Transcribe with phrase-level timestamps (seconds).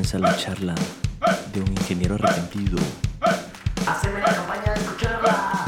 [0.00, 0.74] comienza la charla
[1.52, 2.78] de un ingeniero arrepentido.
[3.86, 5.66] Haceme la campaña de escucharla.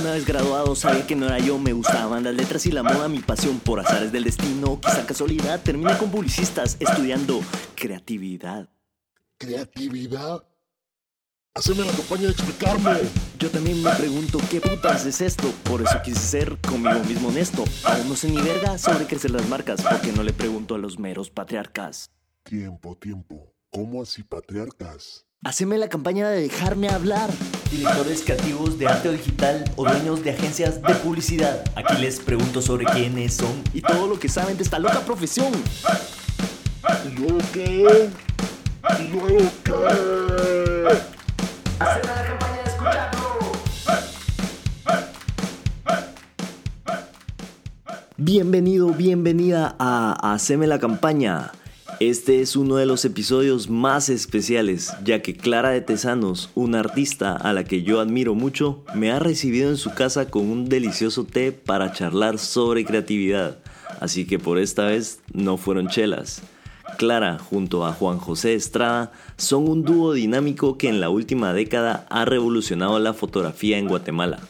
[0.00, 3.08] Una vez graduado sabía que no era yo, me gustaban las letras y la moda,
[3.08, 7.40] mi pasión por azares del destino, quizá casualidad, terminé con publicistas estudiando
[7.76, 8.68] creatividad.
[9.38, 10.42] ¿Creatividad?
[11.54, 12.98] Haceme la campaña de explicarme.
[13.38, 17.62] Yo también me pregunto qué putas es esto, por eso quise ser conmigo mismo honesto.
[17.84, 20.98] Aún no sé ni verga sobre crecer las marcas, porque no le pregunto a los
[20.98, 22.10] meros patriarcas.
[22.44, 23.54] Tiempo, tiempo.
[23.70, 25.24] ¿Cómo así patriarcas?
[25.44, 27.30] Haceme la campaña de dejarme hablar.
[27.70, 31.64] Directores creativos de arte o digital o dueños de agencias de publicidad.
[31.76, 35.52] Aquí les pregunto sobre quiénes son y todo lo que saben de esta loca profesión.
[37.06, 38.10] ¿Y luego qué?
[38.98, 39.72] ¿Y luego qué?
[41.78, 43.52] Haceme la campaña de escucharlo.
[48.16, 51.52] Bienvenido, bienvenida a Haceme la campaña.
[52.08, 57.36] Este es uno de los episodios más especiales, ya que Clara de Tesanos, una artista
[57.36, 61.22] a la que yo admiro mucho, me ha recibido en su casa con un delicioso
[61.22, 63.58] té para charlar sobre creatividad.
[64.00, 66.42] Así que por esta vez no fueron chelas.
[66.98, 72.04] Clara junto a Juan José Estrada son un dúo dinámico que en la última década
[72.10, 74.40] ha revolucionado la fotografía en Guatemala.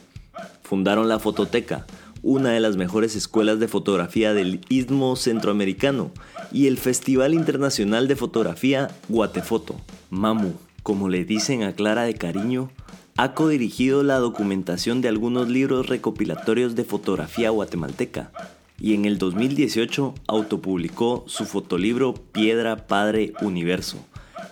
[0.62, 1.84] Fundaron la Fototeca,
[2.22, 6.10] una de las mejores escuelas de fotografía del Istmo Centroamericano,
[6.52, 9.76] y el Festival Internacional de Fotografía Guatefoto.
[10.10, 12.70] Mamu, como le dicen a Clara de cariño,
[13.16, 18.32] ha codirigido la documentación de algunos libros recopilatorios de fotografía guatemalteca
[18.80, 23.98] y en el 2018 autopublicó su fotolibro Piedra Padre Universo,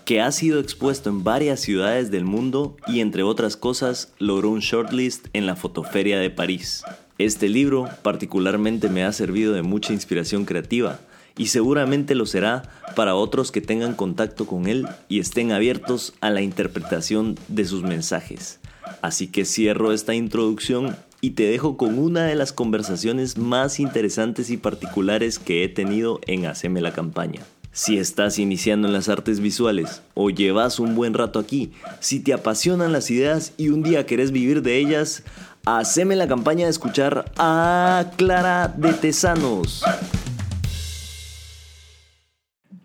[0.04, 4.60] que ha sido expuesto en varias ciudades del mundo y entre otras cosas logró un
[4.60, 6.84] shortlist en la Fotoferia de París.
[7.20, 11.00] Este libro particularmente me ha servido de mucha inspiración creativa
[11.36, 12.62] y seguramente lo será
[12.96, 17.82] para otros que tengan contacto con él y estén abiertos a la interpretación de sus
[17.82, 18.58] mensajes.
[19.02, 24.48] Así que cierro esta introducción y te dejo con una de las conversaciones más interesantes
[24.48, 27.42] y particulares que he tenido en Haceme la campaña.
[27.72, 31.70] Si estás iniciando en las artes visuales o llevas un buen rato aquí,
[32.00, 35.22] si te apasionan las ideas y un día querés vivir de ellas,
[35.64, 39.84] haceme la campaña de escuchar a Clara de Tesanos.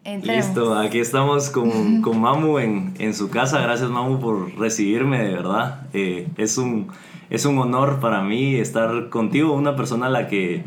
[0.03, 0.45] Entremos.
[0.45, 3.59] Listo, aquí estamos con, con Mamu en, en, su casa.
[3.59, 5.87] Gracias Mamu por recibirme, de verdad.
[5.93, 6.89] Eh, es, un,
[7.31, 10.63] es un honor para mí estar contigo, una persona a la que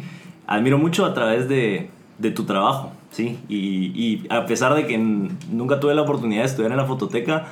[0.49, 1.89] admiro mucho a través de,
[2.19, 2.91] de tu trabajo.
[3.13, 3.39] ¿sí?
[3.49, 7.47] Y, y, a pesar de que nunca tuve la oportunidad de estudiar en la fototeca,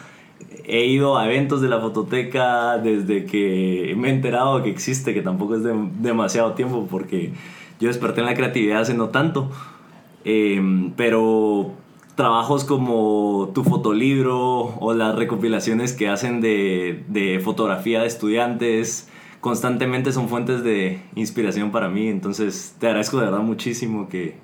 [0.66, 5.22] he ido a eventos de la fototeca desde que me he enterado que existe, que
[5.22, 7.32] tampoco es de, demasiado tiempo porque
[7.78, 9.50] yo desperté en la creatividad hace no tanto.
[10.25, 11.71] Eh, pero
[12.16, 19.09] trabajos como tu fotolibro o las recopilaciones que hacen de, de, fotografía de estudiantes
[19.41, 22.09] constantemente son fuentes de inspiración para mí.
[22.09, 24.34] Entonces te agradezco de verdad muchísimo que,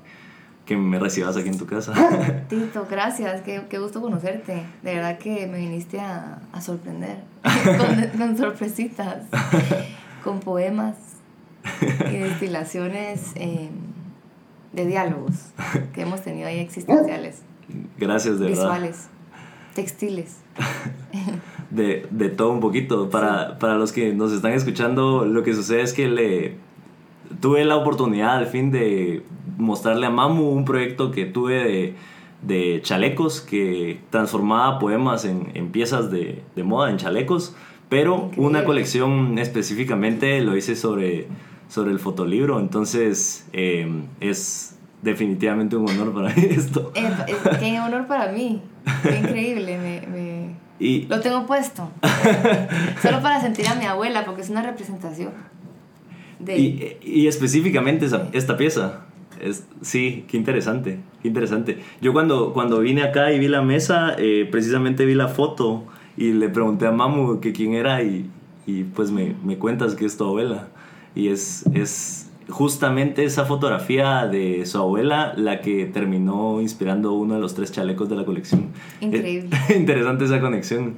[0.73, 1.93] que me recibas aquí en tu casa.
[2.49, 4.63] Tito, gracias, qué, qué gusto conocerte.
[4.83, 9.25] De verdad que me viniste a, a sorprender con, con sorpresitas,
[10.25, 10.97] con poemas
[12.11, 13.33] y destilaciones.
[13.37, 13.71] Eh,
[14.73, 15.51] de diálogos
[15.93, 17.43] que hemos tenido ahí existenciales.
[17.99, 19.75] Gracias, de Visuales, verdad.
[19.75, 20.39] textiles.
[21.71, 23.11] De, de, todo un poquito.
[23.11, 23.57] Para, sí.
[23.61, 26.57] para los que nos están escuchando, lo que sucede es que le
[27.41, 29.23] tuve la oportunidad al fin de
[29.59, 31.95] mostrarle a Mamu un proyecto que tuve de,
[32.43, 37.55] de chalecos que transformaba poemas en, en piezas de, de, moda, en chalecos,
[37.89, 41.29] pero una colección específicamente lo hice sobre
[41.73, 46.93] sobre el fotolibro, entonces eh, es definitivamente un honor para mí esto.
[46.95, 48.61] Es, es, qué honor para mí,
[49.03, 50.57] qué increíble, me, me...
[50.79, 51.91] Y, lo tengo puesto,
[53.03, 55.31] solo para sentir a mi abuela, porque es una representación.
[56.45, 56.59] De...
[56.59, 59.07] Y, y específicamente esa, esta pieza,
[59.41, 61.79] es, sí, qué interesante, qué interesante.
[62.01, 65.85] Yo cuando, cuando vine acá y vi la mesa, eh, precisamente vi la foto
[66.17, 68.31] y le pregunté a Mamu que quién era y,
[68.67, 70.69] y pues me, me cuentas que es tu abuela
[71.15, 77.41] y es, es justamente esa fotografía de su abuela la que terminó inspirando uno de
[77.41, 78.71] los tres chalecos de la colección.
[79.01, 79.57] Increíble.
[79.69, 80.97] Es interesante esa conexión.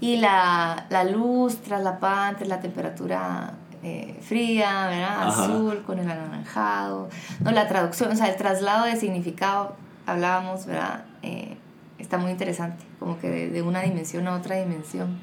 [0.00, 5.28] Y la, la luz traslapada entre la temperatura eh, fría, ¿verdad?
[5.28, 5.44] Ajá.
[5.44, 7.08] azul con el anaranjado,
[7.40, 9.74] no, la traducción, o sea, el traslado de significado,
[10.06, 11.04] hablábamos, ¿verdad?
[11.22, 11.56] Eh,
[11.98, 15.18] está muy interesante, como que de, de una dimensión a otra dimensión.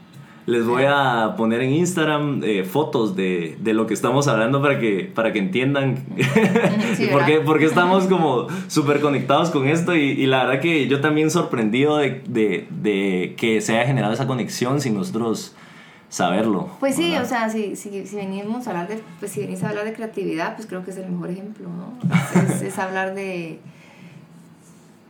[0.45, 4.79] les voy a poner en Instagram eh, fotos de, de lo que estamos hablando para
[4.79, 5.97] que, para que entiendan
[6.95, 11.01] Sí, porque, porque estamos como súper conectados con esto y, y la verdad que yo
[11.01, 15.55] también sorprendido de, de, de que se haya generado esa conexión sin nosotros
[16.09, 16.69] saberlo.
[16.79, 17.23] Pues sí, ¿verdad?
[17.23, 19.93] o sea, si, si, si venimos a hablar de, pues si venís a hablar de
[19.93, 21.93] creatividad, pues creo que es el mejor ejemplo, ¿no?
[22.65, 23.59] Es, hablar de,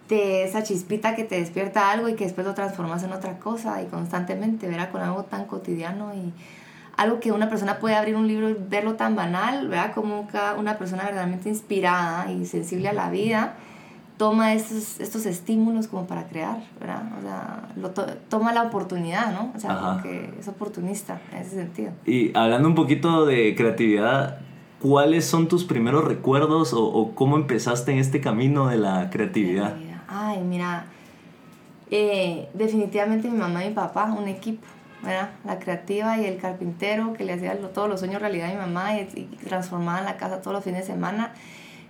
[0.10, 3.82] de esa chispita que te despierta algo y que después lo transformas en otra cosa
[3.82, 4.92] y constantemente, ¿verdad?
[4.92, 6.34] Con algo tan cotidiano y
[6.98, 9.94] algo que una persona puede abrir un libro y verlo tan banal, ¿verdad?
[9.94, 13.56] Como una persona verdaderamente inspirada y sensible a la vida
[14.20, 17.04] toma estos, estos estímulos como para crear, ¿verdad?
[17.18, 19.54] O sea, lo to- toma la oportunidad, ¿no?
[19.56, 20.04] O sea, Ajá.
[20.38, 21.92] es oportunista en ese sentido.
[22.06, 24.40] Y hablando un poquito de creatividad,
[24.82, 29.76] ¿cuáles son tus primeros recuerdos o, o cómo empezaste en este camino de la creatividad?
[30.10, 30.84] Ay, mira,
[31.90, 34.68] eh, definitivamente mi mamá y mi papá, un equipo,
[35.02, 35.30] ¿verdad?
[35.46, 38.98] La creativa y el carpintero que le hacía todos los sueños realidad a mi mamá
[38.98, 41.32] y, y transformaba la casa todos los fines de semana.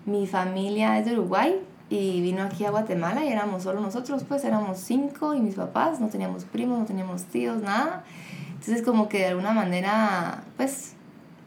[0.05, 1.55] Mi familia es de Uruguay
[1.89, 5.99] y vino aquí a Guatemala y éramos solo nosotros, pues éramos cinco y mis papás,
[5.99, 8.03] no teníamos primos, no teníamos tíos, nada.
[8.51, 10.93] Entonces como que de alguna manera, pues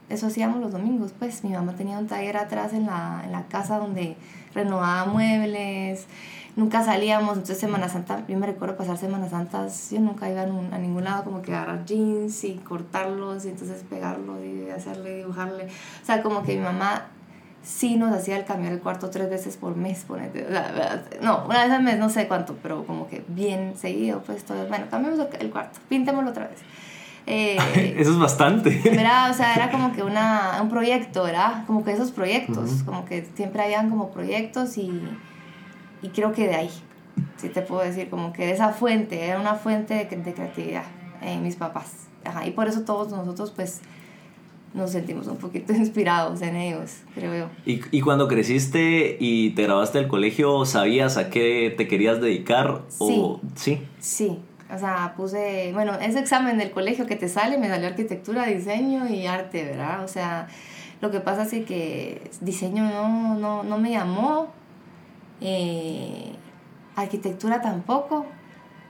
[0.08, 3.44] eso hacíamos los domingos, pues mi mamá tenía un taller atrás en la, en la
[3.44, 4.16] casa donde
[4.54, 6.06] renovaba muebles,
[6.56, 10.46] nunca salíamos, entonces Semana Santa, yo me recuerdo pasar Semanas Santas, yo nunca iba a,
[10.46, 15.18] nun- a ningún lado como que agarrar jeans y cortarlos y entonces pegarlos y hacerle,
[15.18, 17.06] dibujarle, o sea, como que mi mamá
[17.62, 21.44] sí nos hacía el cambiar el cuarto tres veces por mes, ponete, o sea, no,
[21.46, 24.86] una vez al mes, no sé cuánto, pero como que bien seguido, pues todo, bueno,
[24.90, 26.58] cambiamos el- cuarto, pintémoslo otra vez.
[27.26, 27.56] Eh,
[27.98, 28.80] Eso es bastante.
[28.84, 29.30] ¿verdad?
[29.30, 31.64] O sea, era como que una, un proyecto, ¿verdad?
[31.66, 32.84] Como que esos proyectos, Ujú.
[32.84, 35.00] como que siempre habían como proyectos y,
[36.02, 36.70] y creo que de ahí,
[37.36, 40.84] sí te puedo decir, como que de esa fuente, era una fuente de, de creatividad,
[41.20, 41.92] eh, mis papás.
[42.24, 43.80] Ajá, y por eso todos nosotros pues
[44.74, 47.48] nos sentimos un poquito inspirados en ellos, creo yo.
[47.66, 52.82] Y, y cuando creciste y te grabaste del colegio, ¿sabías a qué te querías dedicar?
[52.98, 53.82] O, sí.
[54.00, 54.38] Sí,
[54.74, 59.06] o sea, puse, bueno, ese examen del colegio que te sale, me salió arquitectura, diseño
[59.08, 60.02] y arte, ¿verdad?
[60.04, 60.48] O sea,
[61.00, 64.48] lo que pasa es que diseño no, no, no me llamó,
[65.40, 66.32] eh,
[66.96, 68.26] arquitectura tampoco.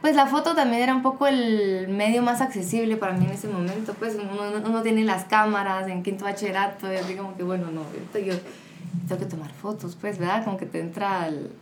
[0.02, 3.46] Pues la foto también era un poco el medio más accesible para mí en ese
[3.46, 7.70] momento, pues uno, uno tiene las cámaras en quinto bachillerato y así como que, bueno,
[7.70, 8.34] no, esto yo
[9.06, 10.44] tengo que tomar fotos, pues, ¿verdad?
[10.44, 11.52] Como que te entra el,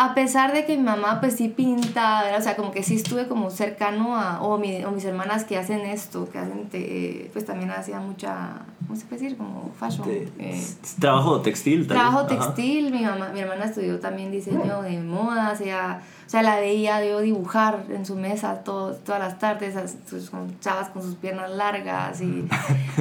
[0.00, 2.38] a pesar de que mi mamá pues sí pinta, ¿verdad?
[2.38, 5.58] o sea, como que sí estuve como cercano a, o, mi- o mis hermanas que
[5.58, 9.36] hacen esto, que hacen, te- pues también hacía mucha, ¿cómo se puede decir?
[9.36, 10.06] Como fashion.
[10.06, 10.64] Te- eh,
[11.00, 11.80] trabajo textil.
[11.80, 11.88] vez.
[11.88, 12.28] Trabajo Ajá.
[12.28, 16.60] textil, mi, mamá, mi hermana estudió también diseño de moda, o sea, o sea, la
[16.60, 19.74] veía yo dibujar en su mesa todo- todas las tardes,
[20.08, 22.46] sus- con chavas con sus piernas largas, y,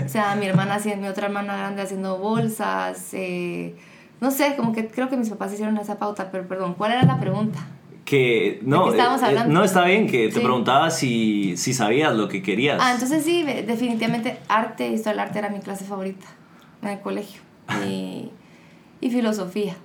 [0.03, 3.75] o sea, mi hermana, mi otra hermana grande haciendo bolsas, eh,
[4.19, 7.03] no sé, como que creo que mis papás hicieron esa pauta, pero perdón, ¿cuál era
[7.03, 7.59] la pregunta?
[8.05, 10.39] Que no, eh, eh, no está bien que te Sí.
[10.39, 12.79] preguntaba si, si sabías lo que querías.
[12.81, 16.25] Ah, entonces sí, definitivamente arte, historia del arte era mi clase favorita
[16.81, 17.41] en el colegio,
[17.85, 18.31] y,
[19.01, 19.75] y filosofía.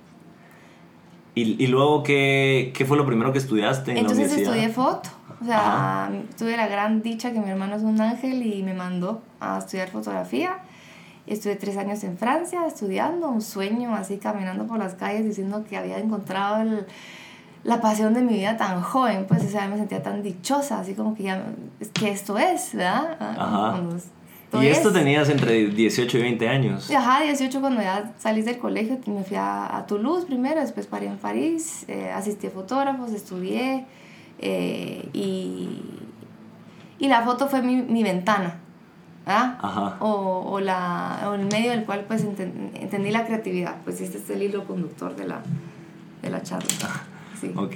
[1.35, 5.09] ¿Y, y luego ¿qué, qué fue lo primero que estudiaste en Entonces la estudié foto.
[5.41, 9.21] O sea, tuve la gran dicha que mi hermano es un ángel y me mandó
[9.41, 10.59] a estudiar fotografía.
[11.25, 15.77] Estuve tres años en Francia estudiando, un sueño, así caminando por las calles diciendo que
[15.77, 16.85] había encontrado el-
[17.63, 20.93] la pasión de mi vida tan joven, pues, o sea, me sentía tan dichosa, así
[20.95, 21.45] como que ya,
[21.79, 23.15] es que esto es, ¿verdad?
[23.21, 23.35] Ah,
[23.71, 23.95] Ajá.
[23.95, 24.93] esto Y esto es.
[24.93, 26.91] tenías entre 18 y 20 años.
[26.91, 31.05] Ajá, 18 cuando ya salí del colegio, me fui a, a Toulouse primero, después paré
[31.07, 33.85] en París, eh, asistí a fotógrafos, estudié
[34.39, 35.79] eh, y,
[36.99, 38.59] y la foto fue mi, mi ventana,
[39.25, 39.57] ¿verdad?
[39.61, 39.97] Ajá.
[39.99, 44.17] O, o, la, o el medio del cual pues enten- entendí la creatividad, pues este
[44.17, 45.41] es el hilo conductor de la,
[46.21, 46.67] de la charla.
[47.39, 47.51] Sí.
[47.55, 47.75] Ok.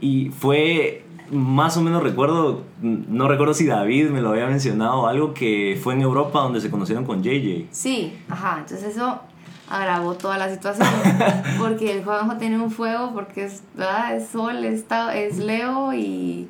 [0.00, 5.32] Y fue, más o menos recuerdo, no recuerdo si David me lo había mencionado, algo
[5.34, 7.66] que fue en Europa donde se conocieron con JJ.
[7.70, 9.20] Sí, ajá, entonces eso
[9.68, 10.86] agravó toda la situación,
[11.58, 14.14] porque el Juanjo tiene un fuego, porque es, ¿verdad?
[14.16, 16.48] es sol, es, es Leo y,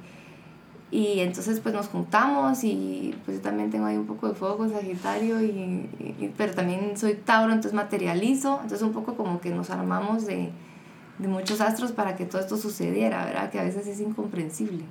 [0.91, 4.57] y entonces pues nos juntamos y pues yo también tengo ahí un poco de fuego
[4.59, 5.49] con Sagitario, y,
[6.21, 10.51] y- pero también soy Tauro, entonces materializo, entonces un poco como que nos armamos de,
[11.19, 13.51] de muchos astros para que todo esto sucediera, ¿verdad?
[13.51, 14.85] Que a veces es incomprensible,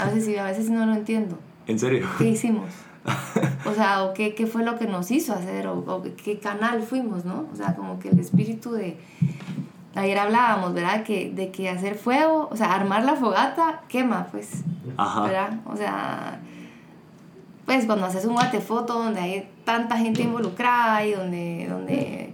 [0.00, 1.38] a veces sí, a veces sí no lo entiendo.
[1.66, 2.06] ¿En serio?
[2.18, 2.66] ¿Qué hicimos?
[3.64, 6.82] O sea, o qué, qué fue lo que nos hizo hacer, o, o qué canal
[6.82, 7.46] fuimos, ¿no?
[7.52, 8.96] O sea, como que el espíritu de...
[9.94, 11.02] Ayer hablábamos, ¿verdad?
[11.02, 14.62] Que, de que hacer fuego, o sea, armar la fogata quema, pues,
[14.96, 15.22] Ajá.
[15.22, 15.60] ¿verdad?
[15.66, 16.40] O sea,
[17.64, 22.32] pues cuando haces un guatefoto donde hay tanta gente involucrada y donde, donde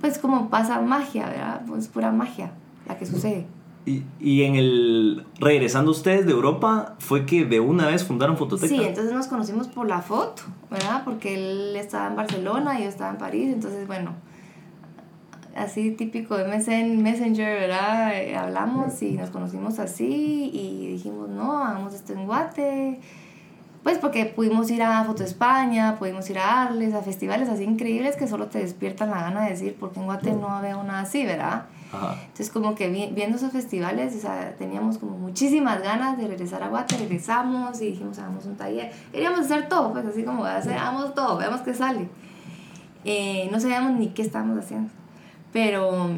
[0.00, 1.62] pues como pasa magia, ¿verdad?
[1.66, 2.52] Pues pura magia
[2.86, 3.46] la que sucede.
[3.86, 5.26] Y, y en el.
[5.40, 8.68] Regresando ustedes de Europa, fue que de una vez fundaron Fototeca.
[8.68, 11.02] Sí, entonces nos conocimos por la foto, ¿verdad?
[11.04, 14.12] Porque él estaba en Barcelona y yo estaba en París, entonces bueno,
[15.56, 18.14] así típico de MSN, Messenger, ¿verdad?
[18.14, 23.00] Eh, hablamos y nos conocimos así y dijimos, no, hagamos esto en Guate.
[23.82, 28.16] Pues porque pudimos ir a Foto España, pudimos ir a Arles, a festivales así increíbles
[28.16, 31.22] que solo te despiertan la gana de decir, porque en Guate no veo nada así,
[31.26, 31.66] ¿verdad?
[31.92, 32.14] Ajá.
[32.22, 36.62] Entonces como que vi- viendo esos festivales, o sea, teníamos como muchísimas ganas de regresar
[36.62, 38.90] a Guate, regresamos y dijimos, hagamos un taller.
[39.12, 42.08] Queríamos hacer todo, pues así como, hagamos todo, veamos qué sale.
[43.04, 44.90] Eh, no sabíamos ni qué estábamos haciendo,
[45.54, 46.10] pero,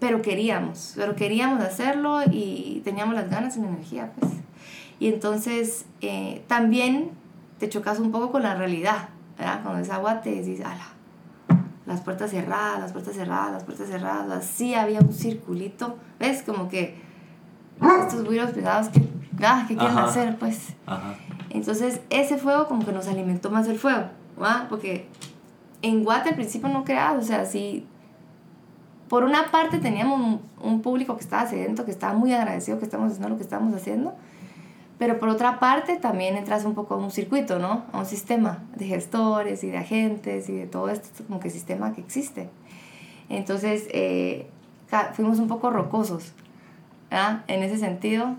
[0.00, 4.32] pero queríamos, pero queríamos hacerlo y teníamos las ganas y la energía, pues.
[4.98, 7.12] Y entonces eh, también
[7.60, 9.60] te chocas un poco con la realidad, ¿verdad?
[9.62, 10.88] Cuando es agua te decís, ala,
[11.86, 16.42] las puertas cerradas, las puertas cerradas, las puertas cerradas, así había un circulito, ¿ves?
[16.42, 16.96] Como que
[18.02, 19.08] estos güiros pesados que,
[19.40, 20.08] ah, ¿qué quieren Ajá.
[20.08, 20.36] hacer?
[20.36, 21.14] Pues Ajá.
[21.50, 24.06] entonces ese fuego como que nos alimentó más el fuego,
[24.42, 24.66] ¿va?
[24.68, 25.06] Porque
[25.80, 27.86] en Guate al principio no creabas, o sea, sí,
[29.08, 33.12] por una parte teníamos un, público que estaba sedento, que estaba muy agradecido que estamos
[33.12, 34.14] haciendo lo que estamos haciendo,
[34.98, 37.84] pero por otra parte también entras un poco a un circuito, ¿no?
[37.92, 41.92] A un sistema de gestores y de agentes y de todo este como que sistema
[41.92, 42.50] que existe.
[43.28, 44.46] Entonces eh,
[45.14, 46.32] fuimos un poco rocosos,
[47.10, 47.44] ¿verdad?
[47.46, 48.34] En ese sentido,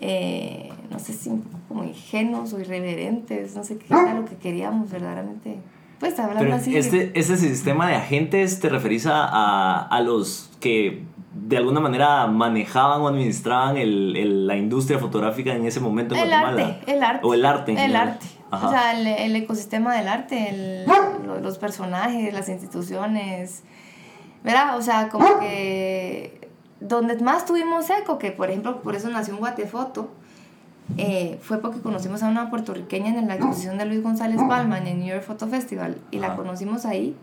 [0.00, 4.24] eh, no sé si un poco como ingenuos o irreverentes, no sé qué era lo
[4.24, 5.58] que queríamos verdaderamente.
[6.04, 6.76] Pues hablando Pero así.
[6.76, 12.26] este, este sistema de agentes te referís a, a, a los que de alguna manera
[12.26, 16.66] manejaban o administraban el, el- la industria fotográfica en ese momento en el Guatemala.
[16.66, 17.26] arte, el arte.
[17.26, 17.72] O el arte.
[17.72, 18.08] en El general.
[18.10, 18.26] arte.
[18.50, 18.66] Ajá.
[18.68, 20.84] O sea, el, el ecosistema del arte,
[21.42, 23.62] los personajes, las instituciones.
[24.44, 24.76] ¿Verdad?
[24.76, 29.40] O sea, como que donde más tuvimos eco, que por ejemplo, por eso nació un
[29.40, 30.10] Guatefoto,
[30.98, 34.86] eh, fue porque conocimos a una puertorriqueña en la exposición de Luis González Palma en
[34.86, 36.36] el New York Photo Festival y la Ajá.
[36.36, 37.16] conocimos ahí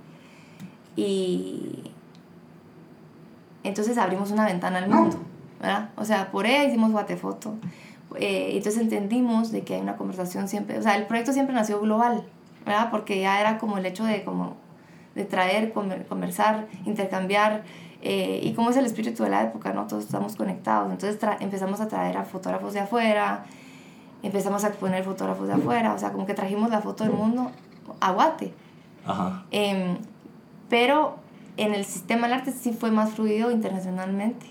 [0.96, 1.92] y
[3.64, 5.18] entonces abrimos una ventana al mundo,
[5.60, 5.90] ¿verdad?
[5.96, 7.56] O sea, por ella hicimos Guatefoto.
[8.18, 11.80] Eh, entonces entendimos de que hay una conversación siempre, o sea, el proyecto siempre nació
[11.80, 12.24] global,
[12.66, 12.90] ¿verdad?
[12.92, 14.58] Porque ya era como el hecho de como
[15.16, 17.64] de traer, comer- conversar, intercambiar,
[18.02, 19.88] eh, y como es el espíritu de la época, ¿no?
[19.88, 23.46] Todos estamos conectados, entonces empezamos a traer a fotógrafos de afuera,
[24.24, 27.52] empezamos a exponer fotógrafos de afuera, o sea, como que trajimos la foto del mundo
[28.00, 28.54] a Guate.
[29.06, 29.46] Ajá.
[29.52, 29.98] Em,
[30.70, 31.16] pero
[31.58, 34.48] en el sistema del arte sí fue más fluido internacionalmente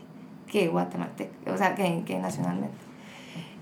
[0.46, 2.76] que guatemalteco, o sea, que, que nacionalmente.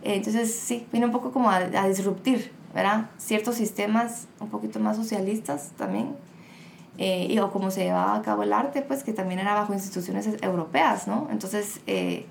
[0.03, 3.11] Eh, Entonces sí, vino un poco como a, a disruptir, ¿verdad?
[3.19, 6.15] Ciertos sistemas un poquito más socialistas también,
[6.99, 9.73] eh, y o como se llevaba a cabo el arte, pues que también era bajo
[9.73, 11.29] instituciones europeas, ¿no?
[11.31, 12.27] Entonces eh,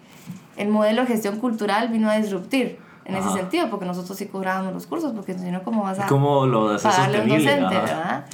[0.57, 4.73] el modelo de gestión cultural vino a disruptir en ese sentido, porque nosotros sí cobrábamos
[4.73, 7.63] los cursos, porque si no, ¿cómo vas a ¿Cómo lo haces pagarle a un docente,
[7.63, 7.81] Ajá.
[7.81, 8.25] ¿verdad?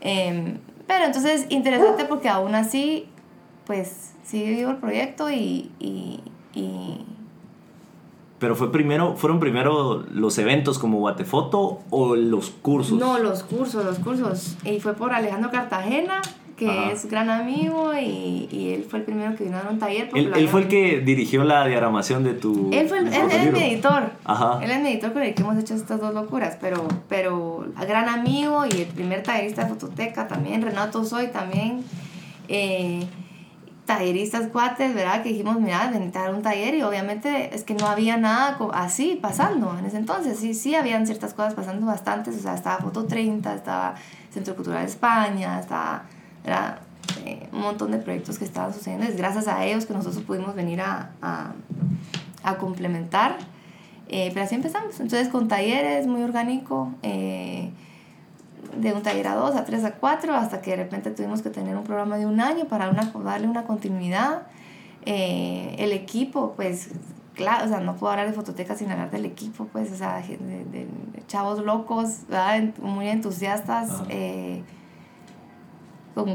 [0.00, 3.08] Em, pero entonces, interesante porque aún así,
[3.66, 5.72] pues, sigue vivo el proyecto y...
[5.80, 6.20] y,
[6.54, 7.04] y-
[8.42, 12.98] Pero fue primero, fueron primero los eventos como Guatefoto o los cursos.
[12.98, 14.56] no, los cursos, los cursos.
[14.64, 16.20] Y fue por Alejandro Cartagena,
[16.56, 16.90] que Ajá.
[16.90, 20.10] es gran amigo y, y él fue el primero que vino a dar un taller.
[20.12, 22.70] Él, fue el que dirigió la diagramación de tu.
[22.72, 24.10] Él fue el, él, es mi editor.
[24.24, 24.58] Ajá.
[24.60, 28.08] Él es mi editor con el que hemos hecho estas dos locuras, pero, pero gran
[28.08, 31.84] amigo y el primer tallerista de Fototeca también, Renato Soy también.
[32.48, 33.06] Eh,
[33.86, 35.22] talleristas cuates, ¿verdad?
[35.22, 39.76] Que dijimos, mira, dar un taller y obviamente es que no había nada así pasando
[39.78, 40.38] en ese entonces.
[40.38, 43.94] Sí, sí, habían ciertas cosas pasando bastantes, o sea, estaba Foto 30, estaba
[44.30, 46.04] Centro Cultural España, estaba,
[46.44, 46.78] ¿verdad?
[47.24, 49.06] Eh, un montón de proyectos que estaban sucediendo.
[49.06, 51.52] Es gracias a ellos que nosotros pudimos venir a, a,
[52.44, 53.36] a complementar.
[54.08, 55.00] Eh, pero así empezamos.
[55.00, 57.70] Entonces con talleres muy orgánico, eh,
[58.76, 61.50] de un taller a dos, a tres, a cuatro, hasta que de repente tuvimos que
[61.50, 64.42] tener un programa de un año para una, darle una continuidad.
[65.04, 66.90] Eh, el equipo, pues,
[67.34, 70.18] claro, o sea, no puedo hablar de fototeca sin hablar del equipo, pues, o sea,
[70.20, 72.62] de, de- de chavos locos, ¿verdad?
[72.80, 74.62] muy entusiastas, eh,
[76.14, 76.26] con,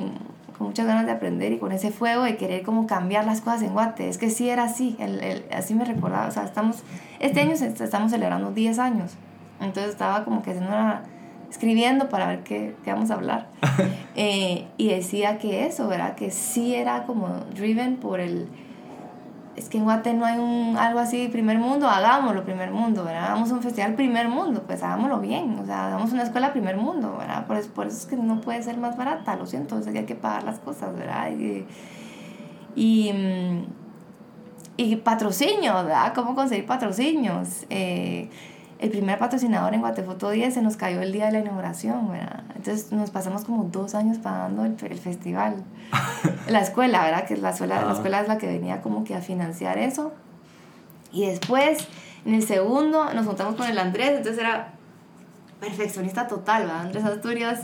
[0.57, 3.61] con muchas ganas de aprender y con ese fuego de querer como cambiar las cosas
[3.61, 4.09] en Guate.
[4.09, 6.83] Es que sí era así, el, el- así me recordaba, o sea, estamos,
[7.19, 9.13] este año estamos celebrando 10 años,
[9.61, 11.03] entonces estaba como que haciendo una,
[11.49, 13.49] escribiendo para ver qué, qué vamos a hablar.
[14.19, 16.15] Eh, y decía que eso, ¿verdad?
[16.15, 18.47] Que sí era como driven por el,
[19.57, 23.25] es que en Guate no hay un, algo así primer mundo, hagámoslo primer mundo, ¿verdad?
[23.25, 27.15] Hagamos un festival primer mundo, pues hagámoslo bien, o sea, hagamos una escuela primer mundo,
[27.17, 27.47] ¿verdad?
[27.47, 29.91] Por eso, por eso es que no puede ser más barata, lo siento, o sea,
[29.93, 31.31] hay que pagar las cosas, ¿verdad?
[31.31, 31.65] Y,
[32.75, 33.65] y, mm,
[34.77, 36.13] y patrocinios, ¿verdad?
[36.13, 37.65] ¿Cómo conseguir patrocinios?
[37.71, 38.29] Eh,
[38.79, 42.43] el primer patrocinador en Guatefoto 10 se nos cayó el día de la inauguración, ¿verdad?
[42.55, 45.63] Entonces nos pasamos como dos años pagando el, el festival.
[46.47, 47.25] la escuela, ¿verdad?
[47.25, 50.13] Que la escuela, la escuela es la que venía como que a financiar eso.
[51.11, 51.79] Y después,
[52.25, 54.73] en el segundo, nos juntamos con el Andrés, entonces era
[55.59, 56.81] perfeccionista total, ¿verdad?
[56.81, 57.61] Andrés Asturias.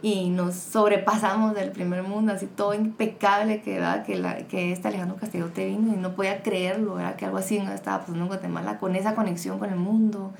[0.00, 4.04] Y nos sobrepasamos del primer mundo, así todo impecable que, ¿verdad?
[4.04, 7.16] que, la, que este Alejandro Castillo te vino y no podía creerlo, ¿verdad?
[7.16, 10.32] que algo así no estaba pasando en Guatemala con esa conexión con el mundo.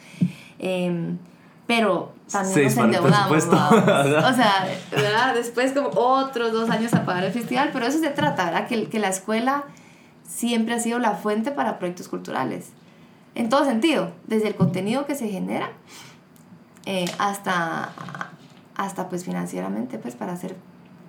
[0.60, 1.18] Em,
[1.66, 3.44] pero también Se nos endeudamos.
[3.46, 5.34] o sea, ¿verdad?
[5.34, 8.68] después como otros dos años a pagar el festival, pero eso se trata, ¿verdad?
[8.68, 9.64] Que, que la escuela
[10.26, 12.70] siempre ha sido la fuente para proyectos culturales.
[13.34, 15.70] En todo sentido, desde el contenido que se genera
[16.86, 18.27] eh, hasta,
[18.78, 20.56] hasta pues financieramente, pues para hacer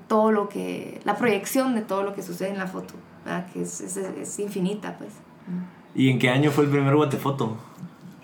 [0.10, 3.46] todo lo que, la proyección de todo lo que sucede en la foto, ¿verdad?
[3.54, 5.12] que es, es, es infinita, pues.
[5.96, 7.56] ¿Y en qué año fue el primer Guatefoto?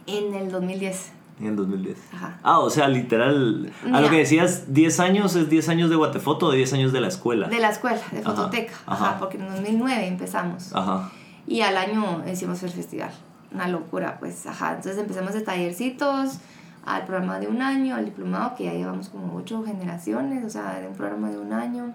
[0.07, 1.97] En el 2010, En el 2010.
[2.13, 2.39] ajá.
[2.43, 3.71] Ah, o sea, literal.
[3.83, 4.01] A Mira.
[4.01, 7.07] lo que decías, 10 años es 10 años de Guatefoto o 10 años de la
[7.07, 7.47] escuela.
[7.47, 9.19] De la escuela, de Ajá, fototeca, ajá, ajá.
[9.19, 10.75] porque en 2009 empezamos.
[10.75, 11.11] Ajá.
[11.47, 13.11] Y al año hicimos el festival.
[13.51, 14.69] Una locura, pues, ajá.
[14.75, 16.39] Entonces empezamos de tallercitos
[16.85, 20.79] al programa de un año, al diplomado, que ya llevamos como ocho generaciones, o sea,
[20.79, 21.93] de un programa de un año.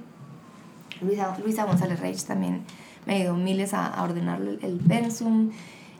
[1.00, 2.62] Luisa, Luisa González Reich también
[3.06, 5.50] me ayudó miles a, a ordenar el, el pensum,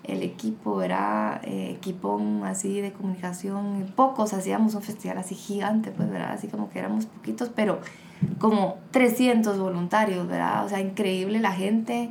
[0.04, 6.10] el equipo, era eh, equipón así de comunicación, pocos hacíamos un festival así gigante, pues,
[6.10, 6.32] ¿verdad?
[6.32, 7.80] Así como que éramos poquitos, pero
[8.38, 10.64] como 300 voluntarios, ¿verdad?
[10.64, 12.10] O sea, increíble la gente,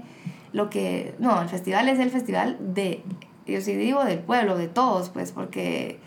[0.54, 1.16] lo que...
[1.20, 3.04] No, el festival es el festival de,
[3.46, 6.00] yo sí digo, del pueblo, de todos, pues, porque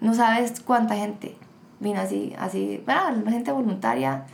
[0.00, 1.36] no sabes cuánta gente
[1.80, 2.82] vino así, así.
[2.86, 4.24] La gente voluntaria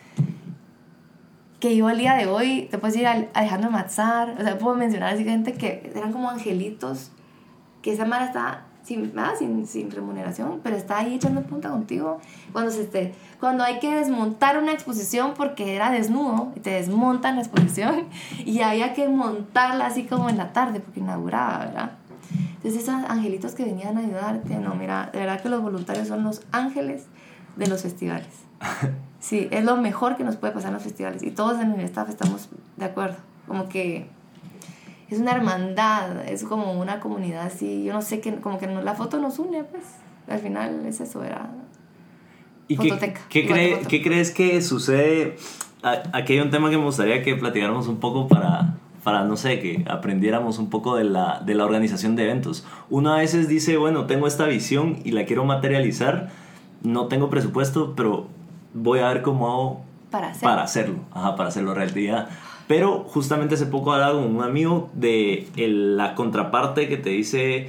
[1.60, 4.76] que yo al día de hoy, te puedes ir a Alejandro Matzar, o sea, puedo
[4.76, 7.10] mencionar así gente que eran como angelitos,
[7.80, 9.32] que esa mara está sin, ¿verdad?
[9.38, 12.20] sin, sin remuneración, pero está ahí echando punta contigo.
[12.52, 17.36] Cuando, se te, cuando hay que desmontar una exposición porque era desnudo, y te desmontan
[17.36, 18.08] la exposición,
[18.44, 21.92] y había que montarla así como en la tarde porque inauguraba, ¿verdad?
[22.64, 26.24] Entonces esos angelitos que venían a ayudarte, no, mira, de verdad que los voluntarios son
[26.24, 27.04] los ángeles
[27.56, 28.28] de los festivales.
[29.20, 31.22] Sí, es lo mejor que nos puede pasar en los festivales.
[31.22, 33.16] Y todos en el staff estamos de acuerdo.
[33.48, 34.06] Como que
[35.08, 37.84] es una hermandad, es como una comunidad así.
[37.84, 39.82] Yo no sé, que, como que la foto nos une, pues.
[40.28, 41.48] Al final es eso, era.
[42.68, 45.36] ¿Y qué, Fototeca, qué, cree- qué crees que sucede?
[46.12, 48.74] Aquí hay un tema que me gustaría que platicáramos un poco para,
[49.04, 52.66] para no sé, que aprendiéramos un poco de la, de la organización de eventos.
[52.90, 56.30] Uno a veces dice, bueno, tengo esta visión y la quiero materializar,
[56.82, 58.26] no tengo presupuesto, pero
[58.72, 60.42] voy a ver cómo hago Para hacer.
[60.42, 62.28] para hacerlo, ajá, para hacerlo realidad.
[62.66, 67.68] Pero justamente hace poco hablaba con un amigo de el- la contraparte que te dice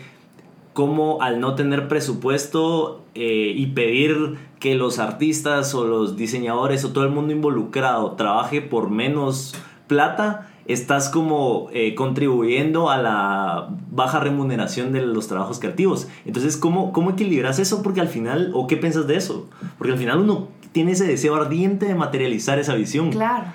[0.73, 6.91] cómo al no tener presupuesto eh, y pedir que los artistas o los diseñadores o
[6.91, 9.53] todo el mundo involucrado trabaje por menos
[9.87, 16.07] plata, estás como eh, contribuyendo a la baja remuneración de los trabajos creativos.
[16.25, 17.83] Entonces, ¿cómo, ¿cómo equilibras eso?
[17.83, 19.47] Porque al final, ¿o qué piensas de eso?
[19.77, 23.11] Porque al final uno tiene ese deseo ardiente de materializar esa visión.
[23.11, 23.45] Claro.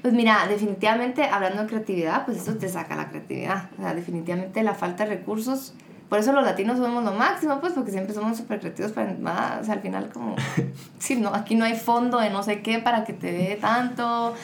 [0.00, 3.70] Pues mira, definitivamente hablando de creatividad, pues eso te saca la creatividad.
[3.78, 5.74] O sea, definitivamente la falta de recursos.
[6.08, 9.64] Por eso los latinos somos lo máximo, pues porque siempre somos súper creativos para o
[9.64, 10.36] sea, al final como,
[10.98, 14.34] sí, no, aquí no hay fondo de no sé qué para que te dé tanto,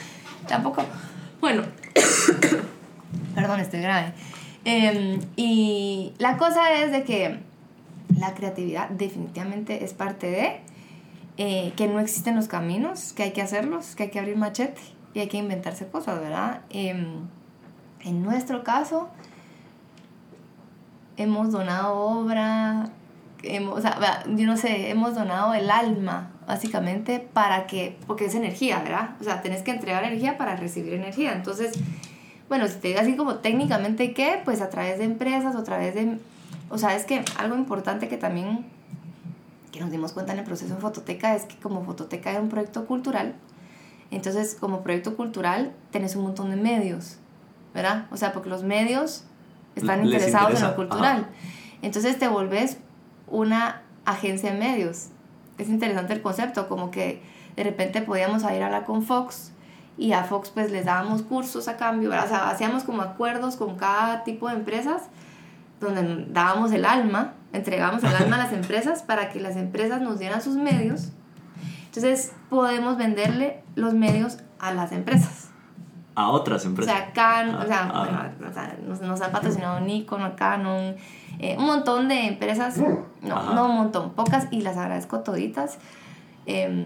[0.47, 0.83] tampoco,
[1.41, 1.63] bueno,
[3.35, 4.13] perdón, estoy grave.
[4.65, 7.39] Em, y la cosa es de que
[8.17, 10.61] la creatividad definitivamente es parte de,
[11.37, 14.81] eh, que no existen los caminos, que hay que hacerlos, que hay que abrir machete
[15.13, 16.61] y hay que inventarse cosas, ¿verdad?
[16.69, 17.27] Em,
[18.01, 19.09] en nuestro caso,
[21.17, 22.89] hemos donado obra,
[23.43, 28.35] hemos, o sea, yo no sé, hemos donado el alma, básicamente, para que, porque es
[28.35, 29.11] energía, ¿verdad?
[29.19, 31.33] O sea, tenés que entregar energía para recibir energía.
[31.33, 31.79] Entonces,
[32.47, 35.63] bueno, si te digo así como técnicamente qué, pues a través de empresas o a
[35.63, 36.17] través de,
[36.69, 38.65] o sea, es que algo importante que también,
[39.71, 42.49] que nos dimos cuenta en el proceso en Fototeca, es que como Fototeca es un
[42.49, 43.35] proyecto cultural,
[44.11, 47.17] entonces como proyecto cultural tenés un montón de medios,
[47.73, 48.07] ¿verdad?
[48.11, 49.25] O sea, porque los medios
[49.75, 51.17] están interesados en interesa, lo cultural.
[51.17, 51.29] ajá.
[51.81, 52.77] Entonces te volvés
[53.31, 55.07] una agencia de medios.
[55.57, 57.21] Es interesante el concepto, como que
[57.55, 59.51] de repente podíamos ir a hablar con Fox
[59.97, 62.25] y a Fox pues les dábamos cursos a cambio, ¿verdad?
[62.25, 65.03] o sea, hacíamos como acuerdos con cada tipo de empresas
[65.81, 70.19] donde dábamos el alma, entregábamos el alma a las empresas para que las empresas nos
[70.19, 71.09] dieran sus medios.
[71.85, 75.49] Entonces podemos venderle los medios a las empresas.
[76.15, 76.93] A otras O empresas.
[76.95, 80.95] sea, Canon, o sea, Ah, bueno, o sea, nos, nos han patrocinado Nikon, Canon,
[81.39, 83.53] eh, un montón de empresas, no, Ajá.
[83.53, 85.77] no un montón, pocas, y las agradezco toditas.
[86.45, 86.85] Em,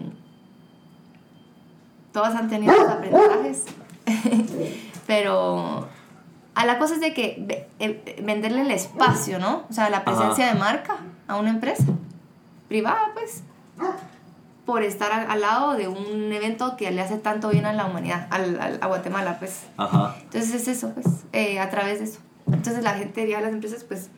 [2.12, 3.64] todas han tenido sus aprendizajes,
[5.06, 5.86] pero
[6.54, 9.64] a la cosa es de que eh, venderle el espacio, ¿no?
[9.68, 11.84] O sea, la presencia de marca a una empresa
[12.68, 13.42] privada, pues,
[14.64, 17.86] por estar al, al lado de un evento que le hace tanto bien a la
[17.86, 19.64] humanidad, al, al- a Guatemala, pues.
[19.76, 20.14] Ajá.
[20.22, 22.20] Entonces es eso, pues, eh, a través de eso.
[22.46, 24.10] Entonces la gente ya las empresas, pues,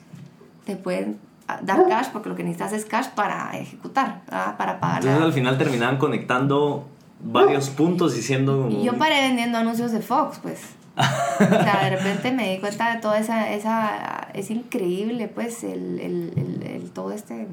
[0.66, 4.56] te pueden ah, dar cash porque lo que necesitas es cash para ejecutar, ¿verdad?
[4.58, 4.96] para pagar.
[4.98, 6.86] Entonces la- al final terminaban conectando
[7.24, 8.70] varios puntos y siendo como...
[8.70, 10.60] Y yo paré vendiendo anuncios de Fox, pues.
[10.98, 11.02] O
[11.48, 13.50] sea, de repente me di cuenta de toda esa...
[13.52, 17.46] esa es increíble, pues, el, el, el, el- todo este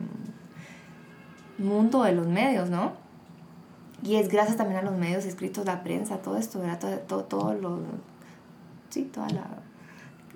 [1.58, 2.94] mundo de los medios, ¿no?
[4.02, 6.80] Y es gracias también a los medios escritos, la prensa, todo esto, ¿verdad?
[6.80, 7.80] Todo, todo, todo lo...
[8.90, 9.46] Sí, toda la...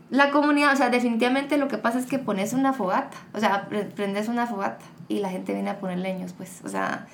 [0.10, 3.68] La comunidad, o sea, definitivamente lo que pasa es que pones una fogata, o sea,
[3.68, 7.08] pre- prendes una fogata y la gente viene a poner leños, pues, o sea,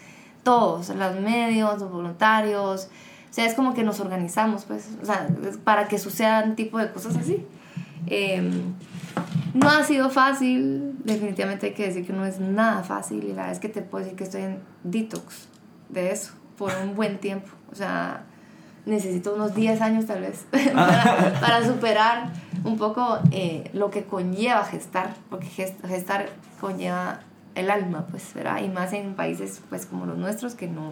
[0.43, 2.89] todos, los medios, los voluntarios,
[3.29, 5.27] o sea, es como que nos organizamos, pues, o sea,
[5.63, 7.43] para que sucedan tipo de cosas así.
[8.05, 8.73] Em,
[9.55, 13.35] no ha sido fácil, definitivamente hay que decir que no es nada fácil y la
[13.37, 15.47] verdad es que te puedo decir que estoy en detox
[15.89, 18.25] de eso por un buen tiempo, o sea,
[18.85, 22.29] necesito unos 10 años tal vez para, para superar
[22.63, 26.27] un poco eh, lo que conlleva gestar, porque gest- gestar
[26.59, 27.19] conlleva
[27.55, 28.61] el alma, pues, ¿verdad?
[28.61, 30.91] Y más en países pues como los nuestros que no,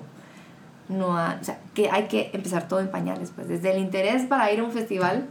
[0.90, 4.24] no ha- o sea, que hay que empezar todo en pañales, pues, desde el interés
[4.24, 5.28] para ir a un festival,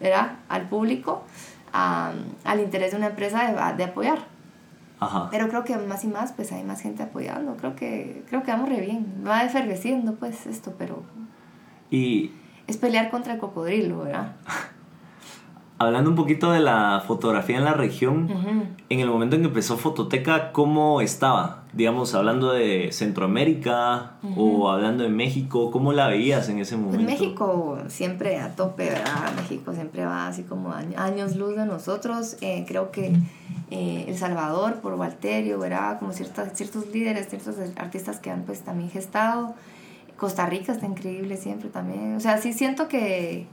[0.00, 0.32] ¿verdad?
[0.48, 1.24] Al público,
[1.72, 2.12] a-
[2.44, 4.18] al interés de una empresa de, de apoyar.
[4.98, 5.28] Ajá.
[5.30, 7.56] Pero creo que más y más, pues hay más gente apoyando.
[7.56, 9.06] Creo que, creo que vamos re bien.
[9.26, 11.02] Va efervesciendo, pues, esto, pero
[11.90, 12.32] Y
[12.66, 14.32] es pelear contra el cocodrilo, ¿verdad?
[15.78, 18.28] hablando un poquito de la fotografía en la región,
[18.88, 21.64] en el momento en que empezó Fototeca, ¿cómo estaba?
[21.74, 27.04] Digamos, hablando de Centroamérica o hablando de México, ¿cómo la veías en ese momento?
[27.04, 29.32] Pues México siempre a tope, ¿verdad?
[29.36, 32.38] México siempre va así como año- años luz de nosotros.
[32.40, 33.12] Eh, creo que
[33.70, 35.98] eh, El Salvador, por Walterio, ¿verdad?
[35.98, 39.54] Como ciertas, ciertos líderes, ciertos artistas que han pues también gestado.
[40.16, 42.16] Costa Rica está increíble siempre también.
[42.16, 43.46] O sea, sí siento que...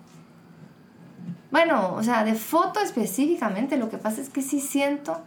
[1.51, 5.21] Bueno, o sea, de foto específicamente, lo que pasa es que sí siento,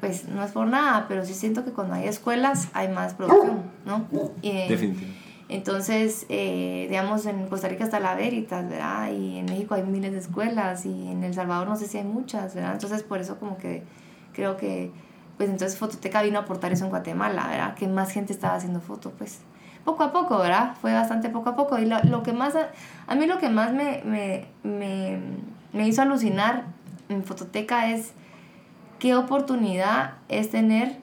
[0.00, 3.64] pues no es por nada, pero sí siento que cuando hay escuelas hay más producción,
[3.84, 4.06] ¿no?
[4.40, 5.06] Y, Definitivamente.
[5.50, 9.12] entonces, eh, digamos, en Costa Rica está la Veritas, ¿verdad?
[9.12, 12.04] Y en México hay miles de escuelas y en El Salvador no sé si hay
[12.04, 12.72] muchas, ¿verdad?
[12.72, 13.82] Entonces, por eso como que
[14.32, 14.90] creo que,
[15.36, 17.74] pues entonces Fototeca vino a aportar eso en Guatemala, ¿verdad?
[17.74, 19.40] Que más gente estaba haciendo foto, pues
[19.84, 20.74] poco a poco, ¿verdad?
[20.80, 21.78] Fue bastante poco a poco.
[21.78, 22.54] Y lo, lo que más,
[23.06, 25.18] a, mí lo que más me, me, me,
[25.72, 26.64] me hizo alucinar
[27.08, 28.12] en Fototeca es
[28.98, 30.98] qué oportunidad es tener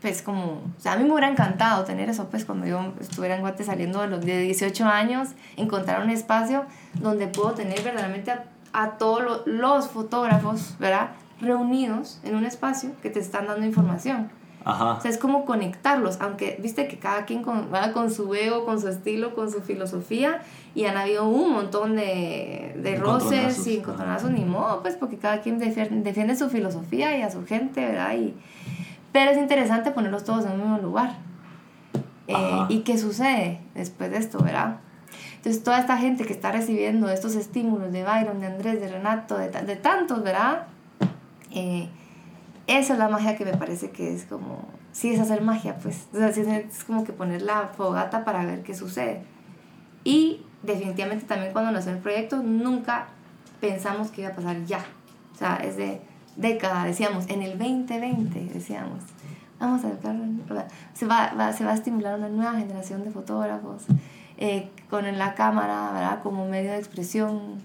[0.00, 3.34] pues como, o sea, a mí me hubiera encantado tener eso, pues cuando yo estuviera
[3.34, 6.64] en Guate saliendo de los de 18 años, encontrar un espacio
[7.00, 8.32] donde puedo tener verdaderamente
[8.72, 11.08] a, todos lo- los fotógrafos, ¿verdad?
[11.40, 14.30] Reunidos en un espacio que te están dando información.
[14.66, 14.94] Ajá.
[14.94, 18.64] O sea, es como conectarlos, aunque viste que cada quien con, va con su ego,
[18.64, 20.42] con su estilo, con su filosofía,
[20.74, 25.40] y han habido un montón de, de roces y encontronazos, ni modo, pues porque cada
[25.40, 28.16] quien defiende, defiende su filosofía y a su gente, ¿verdad?
[28.16, 28.34] Y,
[29.12, 31.14] pero es interesante ponerlos todos en un mismo lugar.
[32.26, 32.66] Eh.
[32.68, 34.78] ¿Y qué sucede después de esto, verdad?
[35.36, 39.38] Entonces, toda esta gente que está recibiendo estos estímulos de Byron, de Andrés, de Renato,
[39.38, 40.64] de, de tantos, ¿verdad?
[41.52, 41.88] Eh,
[42.66, 46.06] esa es la magia que me parece que es como, sí es hacer magia, pues,
[46.14, 49.22] es como que poner la fogata para ver qué sucede.
[50.04, 53.06] Y definitivamente también cuando nació el proyecto, nunca
[53.60, 54.84] pensamos que iba a pasar ya.
[55.34, 56.00] O sea, es de
[56.36, 59.00] década, decíamos, en el 2020, decíamos,
[59.58, 60.14] vamos a educar,
[60.94, 63.84] se va, va- se va a estimular una nueva generación de fotógrafos
[64.38, 66.22] eh, con la cámara, ¿verdad?
[66.22, 67.62] Como medio de expresión.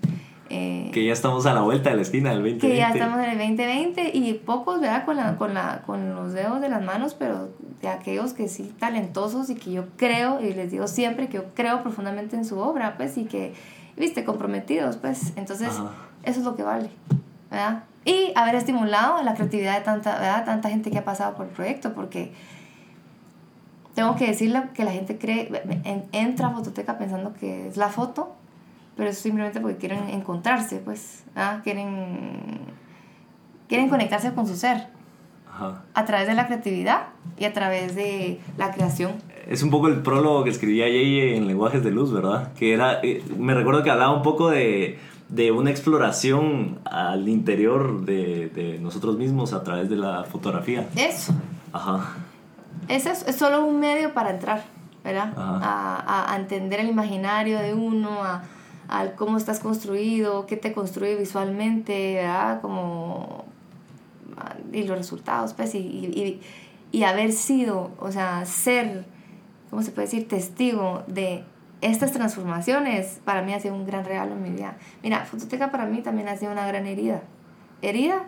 [0.51, 2.67] Eh, Que ya estamos a la vuelta de la esquina del 2020.
[2.67, 5.05] que ya estamos en el 2020 y pocos, ¿verdad?
[5.05, 7.49] Con, la, con, la, con los dedos de las manos, pero
[7.81, 11.45] de aquellos que sí, talentosos y que yo creo, y les digo siempre que yo
[11.55, 13.53] creo profundamente en su obra, pues, y que,
[13.97, 15.33] viste, comprometidos, pues.
[15.35, 15.91] Entonces, Ajá.
[16.23, 16.89] eso es lo que vale,
[17.49, 17.83] ¿verdad?
[18.05, 20.43] Y haber estimulado la creatividad de tanta, ¿verdad?
[20.45, 22.31] tanta gente que ha pasado por el proyecto, porque
[23.93, 25.49] tengo que decirle que la gente cree,
[25.83, 28.35] en- entra a Fototeca pensando que es la foto,
[28.95, 31.61] pero es simplemente porque quieren encontrarse, pues, ¿ah?
[31.63, 32.59] quieren,
[33.67, 34.87] quieren conectarse con su ser
[35.51, 35.83] Ajá.
[35.93, 37.03] a través de la creatividad
[37.37, 39.13] y a través de la creación.
[39.47, 42.53] Es un poco el prólogo que escribía Yeye en Lenguajes de Luz, ¿verdad?
[42.53, 44.99] Que era, eh, me recuerdo que hablaba un poco de,
[45.29, 50.87] de una exploración al interior de, de nosotros mismos a través de la fotografía.
[50.95, 51.33] Eso,
[51.73, 52.13] Ajá.
[52.87, 54.63] es, eso, es solo un medio para entrar,
[55.03, 55.33] ¿verdad?
[55.35, 58.43] A, a- a entender el imaginario de uno, a,
[58.91, 62.61] a cómo estás construido, qué te construye visualmente, ¿verdad?
[62.61, 63.45] Como,
[64.73, 66.41] y los resultados, pues, y, y,
[66.91, 69.05] y, haber sido, o sea, ser,
[69.69, 70.27] ¿cómo se puede decir?
[70.27, 71.45] Testigo de
[71.79, 74.75] estas transformaciones, para mí ha sido un gran regalo en mi vida.
[75.01, 77.21] Mira, Fototeca para mí también ha sido una gran herida.
[77.81, 78.25] Herida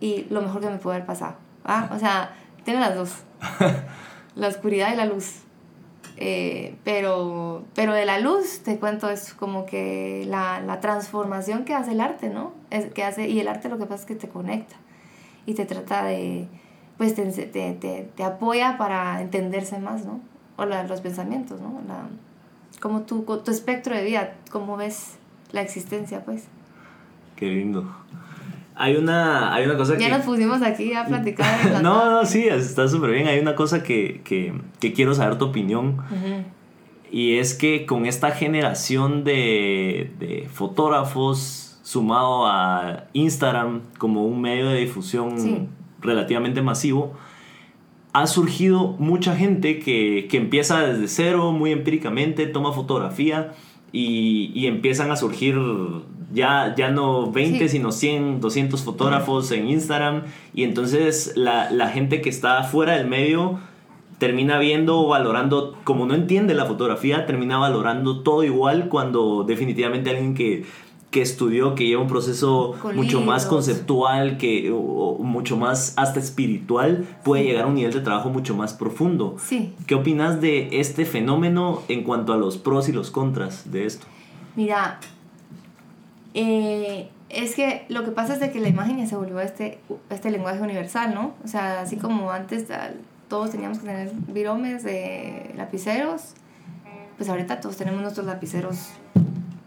[0.00, 1.36] y lo mejor que me puede haber pasado.
[1.64, 1.88] ¿ah?
[1.92, 3.22] O sea, tiene las dos.
[4.36, 5.43] la oscuridad y la luz.
[6.16, 11.74] Eh, pero, pero de la luz, te cuento, es como que la, la transformación que
[11.74, 12.52] hace el arte, ¿no?
[12.70, 14.76] Es, que hace, y el arte lo que pasa es que te conecta
[15.46, 16.46] y te trata de,
[16.98, 20.20] pues te, te, te, te apoya para entenderse más, ¿no?
[20.56, 21.80] O la- los pensamientos, ¿no?
[21.88, 22.06] La,
[22.80, 25.16] como tu, tu espectro de vida, cómo ves
[25.50, 26.44] la existencia, pues.
[27.34, 27.92] Qué lindo.
[28.76, 30.12] Hay una, hay una cosa Ya que...
[30.12, 31.74] nos pusimos aquí a platicar.
[31.76, 33.28] de no, no, sí, está súper bien.
[33.28, 35.98] Hay una cosa que, que, que quiero saber tu opinión.
[37.10, 44.68] Y es que con esta generación de, de fotógrafos sumado a Instagram como un medio
[44.70, 45.68] de difusión Sí.
[46.00, 47.12] relativamente masivo,
[48.12, 53.52] ha surgido mucha gente que, que empieza desde cero, muy empíricamente, toma fotografía
[53.92, 55.56] y, y empiezan a surgir
[56.34, 57.68] ya, ya no 20, Sí.
[57.78, 60.24] sino 100, 200 fotógrafos en Instagram.
[60.52, 63.58] Y entonces la, la gente que está fuera del medio
[64.18, 70.10] termina viendo o valorando, como no entiende la fotografía, termina valorando todo igual cuando definitivamente
[70.10, 70.64] alguien que,
[71.10, 75.94] que estudió, que lleva un proceso Con mucho más conceptual, que, o, o mucho más
[75.96, 79.36] hasta espiritual, puede llegar a un nivel de trabajo mucho más profundo.
[79.38, 79.72] Sí.
[79.86, 84.06] ¿Qué opinas de este fenómeno en cuanto a los pros y los contras de esto?
[84.56, 85.00] Mira,
[86.34, 89.78] eh, es que lo que pasa es de que la imagen ya se volvió este,
[90.10, 91.34] este lenguaje universal, ¿no?
[91.44, 96.34] O sea, así como antes al- todos teníamos que tener viromes de lapiceros,
[97.16, 98.90] pues ahorita todos tenemos nuestros lapiceros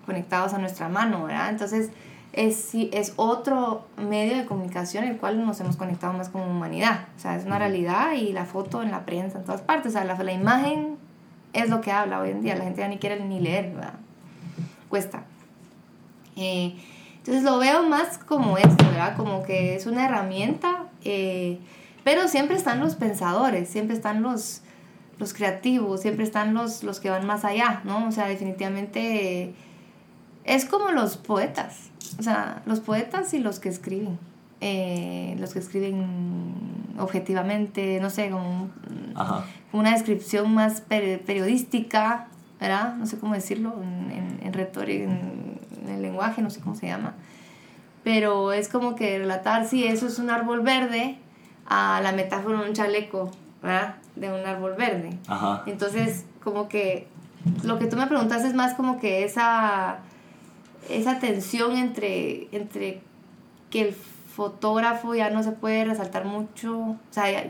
[0.06, 1.50] conectados a nuestra mano, ¿verdad?
[1.50, 1.90] Entonces
[2.34, 7.06] es, sí, es otro medio de comunicación el cual nos hemos conectado más como humanidad.
[7.18, 9.90] O sea, es una realidad y la foto en la prensa, en todas partes.
[9.90, 10.98] O sea, la, la imagen
[11.54, 12.56] es lo que habla hoy en día.
[12.56, 13.94] La gente ya ni quiere ni leer, ¿verdad?
[14.90, 15.24] Cuesta.
[16.38, 16.76] Eh,
[17.18, 19.18] entonces lo veo más como esto, ¿verdad?
[19.18, 21.60] Como que es una herramienta, eh,
[22.04, 24.62] pero siempre están los pensadores, siempre están los,
[25.20, 28.08] los creativos, siempre están los, los que van más allá, ¿no?
[28.08, 29.54] O sea, definitivamente eh,
[30.46, 34.18] es como los poetas, o sea, los poetas y los que escriben,
[34.62, 36.06] eh, los que escriben
[36.98, 38.72] objetivamente, no sé, como un-
[39.16, 39.44] Ajá.
[39.72, 42.28] como una descripción más peri- periodística,
[42.60, 42.96] ¿verdad?
[42.96, 45.47] No sé cómo decirlo, en, en, en retórica, en
[45.96, 47.14] el lenguaje, no sé cómo se llama.
[48.04, 51.18] Pero es como que relatar si eso es un árbol verde
[51.66, 53.96] a la metáfora de un chaleco, ¿verdad?
[54.16, 55.18] De un árbol verde.
[55.28, 55.64] Ajá.
[55.66, 57.08] Entonces, como que
[57.64, 59.98] lo que tú me preguntas es más como que esa,
[60.90, 63.02] esa tensión entre, entre
[63.70, 67.46] que el fotógrafo ya no se puede resaltar mucho, o sea, ya-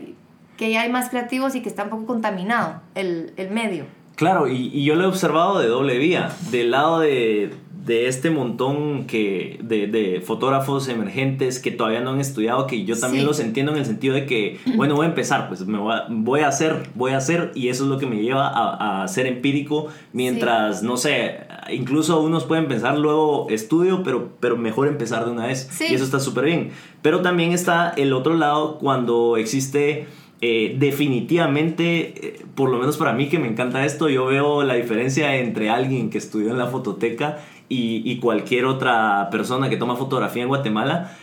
[0.56, 3.84] que ya hay más creativos y que está un poco contaminado el, el medio.
[4.16, 6.30] Claro, y, y yo lo he observado de doble vía.
[6.50, 7.54] Del lado de,
[7.88, 12.96] de este montón que, de, de fotógrafos emergentes que todavía no han estudiado, que yo
[13.00, 13.26] también Sí.
[13.26, 16.04] los entiendo en el sentido de que, bueno, voy a empezar, pues me voy a,
[16.10, 19.08] voy a hacer, voy a hacer, y eso es lo que me lleva a, a
[19.08, 21.38] ser empírico, mientras, no sé,
[21.72, 25.68] incluso unos pueden pensar luego estudio, pero, pero mejor empezar de una vez.
[25.72, 25.86] Sí.
[25.90, 26.70] Y eso está súper bien.
[27.02, 30.06] Pero también está el otro lado cuando existe
[30.40, 34.74] eh, definitivamente, eh, por lo menos para mí que me encanta esto, yo veo la
[34.74, 39.96] diferencia entre alguien que estudió en la fototeca y, y cualquier otra persona que toma
[39.96, 41.16] fotografía en Guatemala,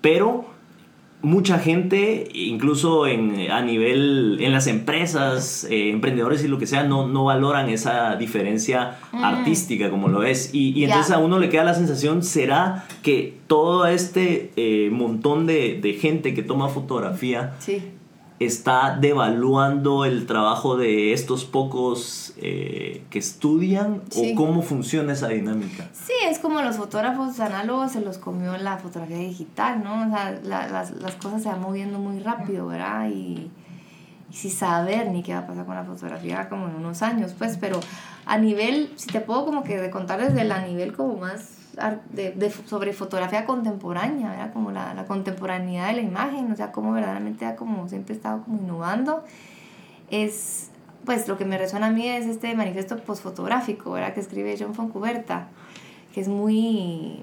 [0.00, 0.46] pero
[1.24, 6.82] mucha gente, incluso en, a nivel, en las empresas, eh, emprendedores y lo que sea,
[6.82, 9.24] no, no valoran esa diferencia Mm.
[9.24, 10.50] artística como lo es.
[10.52, 15.78] Y, entonces a uno le queda la sensación, ¿será que todo este eh, montón de,
[15.80, 17.82] de gente que toma fotografía Sí.
[18.44, 24.02] Está devaluando el trabajo de estos pocos eh, que estudian?
[24.10, 24.32] Sí.
[24.32, 25.88] ¿O cómo funciona esa dinámica?
[25.92, 30.06] Sí, es como los fotógrafos análogos se los comió la fotografía digital, ¿no?
[30.06, 33.08] O sea, la- las, las cosas se van moviendo muy rápido, ¿verdad?
[33.08, 33.50] Y,
[34.30, 37.34] y sin saber ni qué va a pasar con la fotografía como en unos años,
[37.36, 37.80] pues, pero
[38.26, 41.58] a nivel, si te puedo como que contar desde el a nivel como más
[42.10, 44.52] de, de- sobre fotografía contemporánea, ¿verdad?
[44.52, 48.42] Como la, la contemporaneidad de la imagen, o sea, cómo verdaderamente ha como siempre estado
[48.44, 49.24] como innovando,
[50.10, 50.70] es,
[51.04, 54.12] pues lo que me resuena a mí es este manifiesto postfotográfico, ¿verdad?
[54.14, 55.48] Que escribe John Foncuberta,
[56.12, 57.20] que es muy...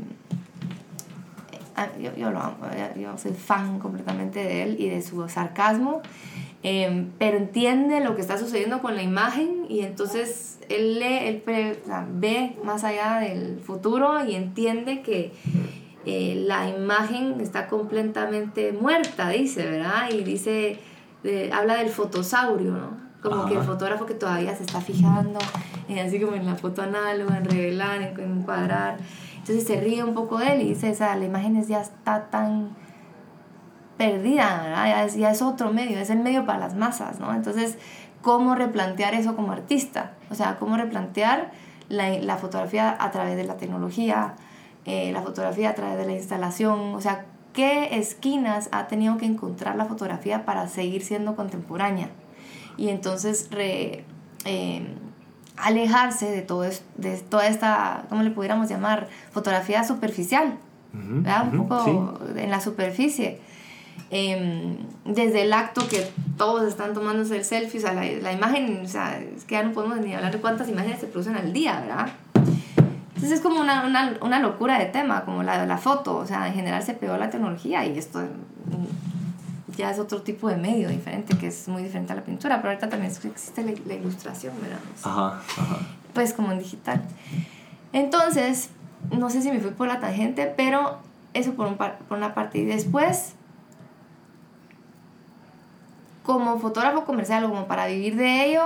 [1.75, 2.57] ah, Yo, yo lo amo,
[2.99, 6.01] yo soy fan completamente de él y de su sarcasmo,
[6.63, 11.37] eh, pero entiende lo que está sucediendo con la imagen y entonces él lee, él
[11.37, 15.31] pre- o sea, ve más allá del futuro y entiende que
[16.05, 20.09] eh, la imagen está completamente muerta, dice, ¿verdad?
[20.11, 20.79] Y dice,
[21.23, 23.09] de- habla del fotosaurio, ¿no?
[23.21, 23.67] Como que el Ajá.
[23.71, 25.39] fotógrafo que todavía se está fijando,
[25.89, 28.97] eh, así como en la foto análoga, en revelar, en, en encuadrar.
[29.39, 32.29] Entonces se ríe un poco de él y dice, o sea, la imagen ya está
[32.29, 32.69] tan
[33.99, 34.85] perdida, ¿verdad?
[34.87, 37.33] Ya es, ya es otro medio, es el medio para las masas, ¿no?
[37.35, 37.77] Entonces,
[38.23, 40.13] ¿cómo replantear eso como artista?
[40.31, 41.51] O sea, ¿cómo replantear
[41.89, 44.35] la, la fotografía a través de la tecnología,
[44.85, 46.95] eh, la fotografía a través de la instalación?
[46.95, 52.09] O sea, ¿qué esquinas ha tenido que encontrar la fotografía para seguir siendo contemporánea?
[52.77, 54.05] Y entonces, re-
[54.45, 54.87] eh,
[55.57, 59.07] alejarse de, todo es- de toda esta, ¿cómo le pudiéramos llamar?
[59.31, 60.57] Fotografía superficial,
[60.93, 61.53] ¿verdad?
[61.53, 62.39] Un poco sí.
[62.39, 63.41] en la superficie.
[64.11, 68.81] Em, desde el acto que todos están tomándose el selfie, o sea, la, la imagen,
[68.83, 71.53] o sea, es que ya no podemos ni hablar de cuántas imágenes se producen al
[71.53, 72.07] día, ¿verdad?
[73.15, 76.47] Entonces es como una, una, una locura de tema, como la la foto, o sea,
[76.47, 78.21] en general se pegó la tecnología y esto
[79.77, 82.69] ya es otro tipo de medio diferente, que es muy diferente a la pintura, pero
[82.69, 84.79] ahorita también existe la, la ilustración, ¿verdad?
[85.03, 85.77] Ajá, ajá.
[86.13, 87.01] pues como en digital.
[87.93, 88.69] Entonces,
[89.15, 90.97] no sé si me fui por la tangente, pero
[91.33, 92.59] eso por, un par- por una parte.
[92.59, 93.35] Y después,
[96.29, 98.61] como fotógrafo comercial o como para vivir de ello,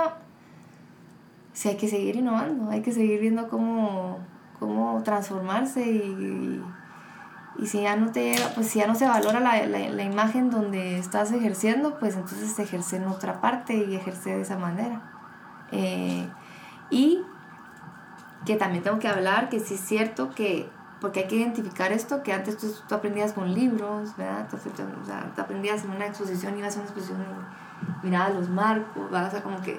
[1.64, 4.18] hay que seguir innovando, hay que seguir viendo cómo,
[4.60, 6.62] cómo transformarse y,
[7.58, 10.50] y si ya no te llega, pues si ya no se valora la, la, imagen
[10.50, 15.00] donde estás ejerciendo, pues entonces ejerce en otra parte y ejerce de esa manera.
[15.72, 16.28] Eh,
[16.90, 17.22] y
[18.44, 20.68] que también tengo que hablar que sí es cierto que
[21.04, 24.70] porque hay que identificar esto que antes tú, tú aprendías con libros verdad tú, tú-
[25.02, 27.18] o sea, tú aprendías en una exposición ibas a una exposición
[28.02, 29.28] y mirabas los marcos ¿verdad?
[29.28, 29.78] o sea como que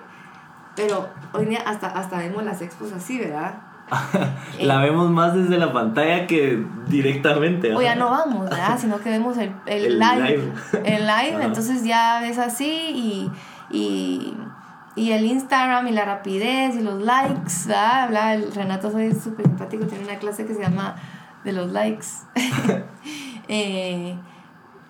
[0.76, 3.56] pero hoy día hasta hasta vemos las expos así verdad
[4.62, 7.74] La vemos más desde la pantalla que directamente.
[7.76, 10.52] o ya no vamos verdad sino que vemos el, el, El live, live.
[10.96, 11.44] el live Ajá.
[11.46, 13.32] entonces ya ves así y,
[13.78, 14.38] y
[14.98, 18.04] y el Instagram y la rapidez y los likes, ¿verdad?
[18.04, 20.96] Habla el Renato, soy súper simpático, tiene una clase que se llama
[21.46, 22.08] de los likes.
[23.48, 24.18] Eh,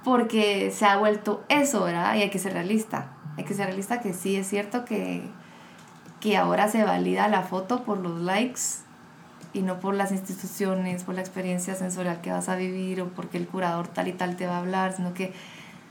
[0.06, 2.15] porque se ha vuelto eso, ¿verdad?
[2.15, 3.12] Y hay que ser realista.
[3.38, 5.24] Hay que ser realista que sí es cierto que,
[6.22, 8.62] que ahora se valida la foto por los likes
[9.52, 13.38] y no por las instituciones, por la experiencia sensorial que vas a vivir o porque
[13.38, 15.34] el curador tal y tal te va a hablar, sino que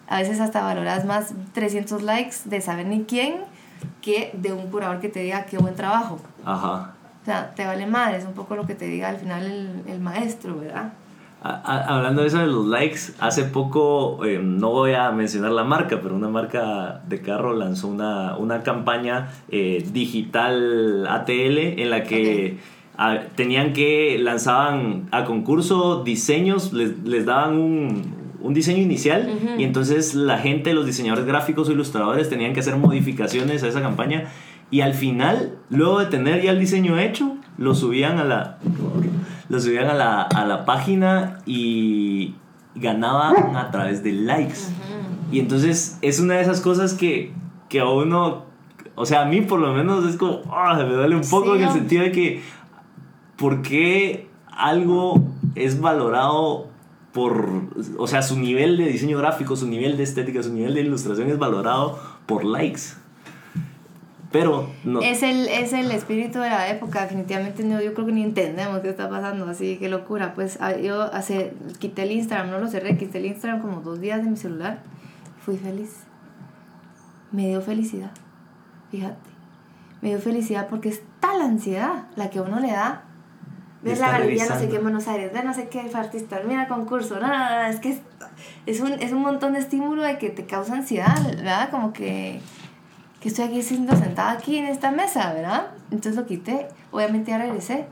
[0.09, 3.43] a veces hasta valoras más 300 likes de saber ni quién
[4.01, 6.19] que de un curador que te diga qué buen trabajo.
[6.47, 6.95] Ajá.
[7.25, 9.69] O sea, te vale madre, es un poco lo que te diga al final el,
[9.91, 10.93] el maestro, ¿verdad?
[11.43, 15.53] A- a- hablando de eso de los likes, hace poco, eh, no voy a mencionar
[15.53, 21.91] la marca, pero una marca de carro lanzó una, una campaña eh, digital ATL en
[21.91, 22.59] la que
[22.99, 28.03] ah, tenían que, lanzaban a concurso diseños, les, les daban un,
[28.41, 29.61] un diseño inicial Ujú.
[29.61, 33.81] y entonces la gente, los diseñadores gráficos o ilustradores tenían que hacer modificaciones a esa
[33.81, 34.25] campaña
[34.71, 38.59] y al final, luego de tener ya el diseño hecho, lo subían a la,
[39.49, 42.35] lo subían a la, a la página y
[42.75, 44.59] ganaban a través de likes.
[45.31, 47.33] Y entonces es una de esas cosas que,
[47.69, 48.45] que a uno,
[48.95, 51.63] o sea, a mí por lo menos es como, ah, me duele un poco Sí,
[51.63, 52.43] en el sentido de que,
[53.37, 55.23] ¿por qué algo
[55.55, 56.69] es valorado
[57.13, 57.49] por,
[57.99, 61.29] o sea, su nivel de diseño gráfico, su nivel de estética, su nivel de ilustración
[61.29, 62.97] es valorado por likes?
[64.35, 65.01] Pero no.
[65.01, 68.81] Es, el, es el espíritu de la época, definitivamente no, yo creo que ni entendemos
[68.81, 70.35] qué está pasando, así que locura.
[70.35, 74.01] Pues a- yo hace, quité el Instagram, no lo cerré, quité el Instagram como dos
[74.01, 74.81] días de mi celular,
[75.45, 76.01] fui feliz.
[77.31, 78.11] Me dio felicidad,
[78.91, 79.31] fíjate.
[80.03, 83.05] Me dio felicidad porque es tal ansiedad la que a uno le da.
[83.83, 86.67] Ver la galería no sé qué en Buenos Aires, ver no sé qué artista, mira
[86.69, 88.01] concurso, no, no, no, es que es,
[88.67, 91.69] es, un, es un montón de estímulo de que te causa ansiedad, ¿verdad?
[91.71, 92.41] Como que
[93.25, 95.69] que estoy aquí siendo sentada aquí en esta mesa, ¿verdad?
[95.91, 97.87] Entonces lo quité, obviamente ya regresé,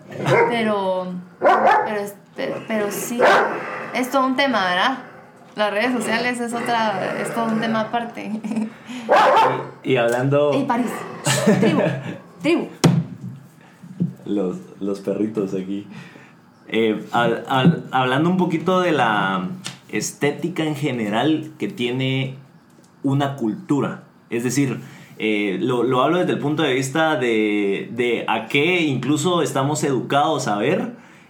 [0.50, 1.06] pero,
[1.86, 2.00] pero,
[2.36, 3.18] pero, pero sí,
[3.94, 4.98] es todo un tema, ¿verdad?
[5.56, 8.30] Las redes sociales es otra, es todo un tema aparte.
[9.82, 10.52] Y hablando...
[10.52, 10.90] ¡Ey, París!
[11.60, 11.80] ¡Tribu!
[12.42, 12.68] ¡Tribu!
[14.26, 15.86] los, los perritos aquí.
[16.68, 19.48] Eh, al- al- hablando un poquito de la
[19.88, 22.36] estética en general que tiene
[23.02, 24.02] una cultura.
[24.30, 24.80] Es decir,
[25.24, 29.84] eh, lo, lo hablo desde el punto de vista de, de a qué incluso estamos
[29.84, 30.80] educados a ver.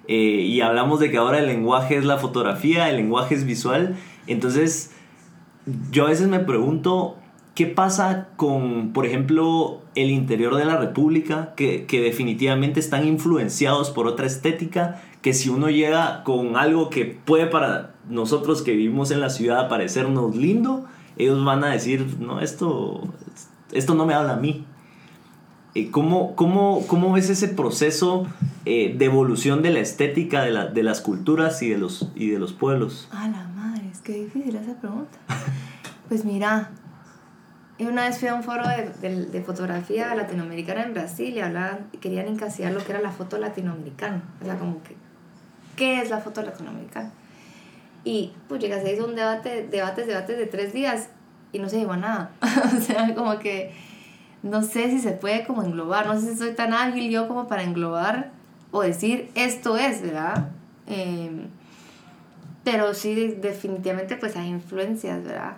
[0.08, 3.96] eh, y hablamos de que ahora el lenguaje es la fotografía, el lenguaje es visual.
[4.26, 4.90] Entonces,
[5.90, 7.16] yo a veces me pregunto,
[7.54, 13.90] ¿qué pasa con, por ejemplo, el interior de la República, que, que definitivamente están influenciados
[13.90, 19.10] por otra estética, que si uno llega con algo que puede para nosotros que vivimos
[19.12, 20.84] en la ciudad parecernos lindo,
[21.16, 23.02] ellos van a decir, no, esto,
[23.72, 24.66] esto no me habla a mí.
[25.74, 28.26] Eh, ¿Cómo, cómo, cómo ves ese proceso
[28.66, 32.28] eh, de evolución de la estética de, la- de las culturas y de los, y
[32.30, 33.08] de los pueblos?
[33.10, 35.18] A la madre, es que difícil esa pregunta.
[36.08, 36.70] Pues mira,
[37.78, 41.86] una vez fui a un foro de, de- de fotografía latinoamericana en Brasil y hablaban,
[42.00, 44.22] querían encasillar lo que era la foto latinoamericana.
[44.42, 44.94] O sea, como que,
[45.76, 47.10] ¿qué es la foto latinoamericana?
[48.04, 51.08] Y pues llega, se hizo un debate, debates, debates de tres días
[51.52, 52.30] y no se llegó a nada.
[52.76, 53.72] o sea, como que
[54.42, 57.46] no sé si se puede como englobar, no sé si soy tan ágil yo como
[57.48, 58.30] para englobar
[58.70, 60.48] o decir esto es, ¿verdad?
[60.86, 61.46] Em,
[62.64, 65.56] pero sí, de- definitivamente pues hay influencias, ¿verdad?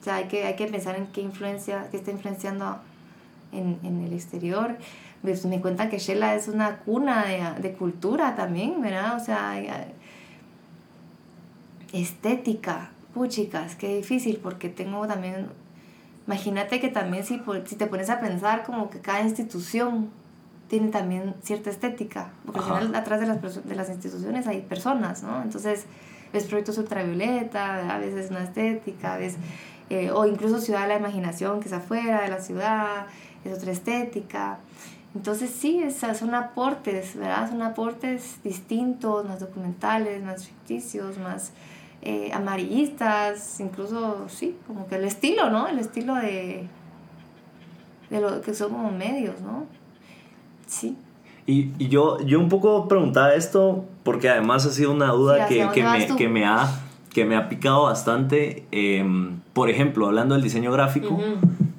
[0.00, 2.78] O sea, hay que, hay que pensar en qué influencia, qué está influenciando
[3.52, 4.76] en, en el exterior.
[5.22, 9.16] Pues me cuentan que Shela es una cuna de, de cultura también, ¿verdad?
[9.16, 9.54] O sea,
[11.92, 15.48] estética, puchicas, qué difícil, porque tengo también,
[16.26, 20.10] imagínate que también si, si te pones a pensar como que cada institución
[20.68, 22.74] tiene también cierta estética, porque Ajá.
[22.74, 25.40] al final atrás de las, de las instituciones hay personas, ¿no?
[25.40, 25.86] Entonces,
[26.30, 29.36] ves proyectos ultravioleta, a veces una estética, ves,
[29.88, 33.06] eh, o incluso Ciudad de la Imaginación, que es afuera de la ciudad,
[33.46, 34.58] es otra estética.
[35.14, 37.48] Entonces sí, esas son aportes, ¿verdad?
[37.48, 41.52] Son aportes distintos, más documentales, más ficticios, más
[42.08, 45.66] eh, amarillistas, incluso, sí, como que el estilo, ¿no?
[45.66, 46.68] El estilo de,
[48.10, 49.64] de lo que son como medios, ¿no?
[50.66, 50.96] Sí.
[51.46, 55.70] Y, y yo, yo un poco preguntaba esto porque además ha sido una duda ¿hacia
[55.72, 56.68] que, que, me, que, me ha,
[57.12, 58.66] que me ha picado bastante.
[58.70, 61.18] Em, por ejemplo, hablando del diseño gráfico,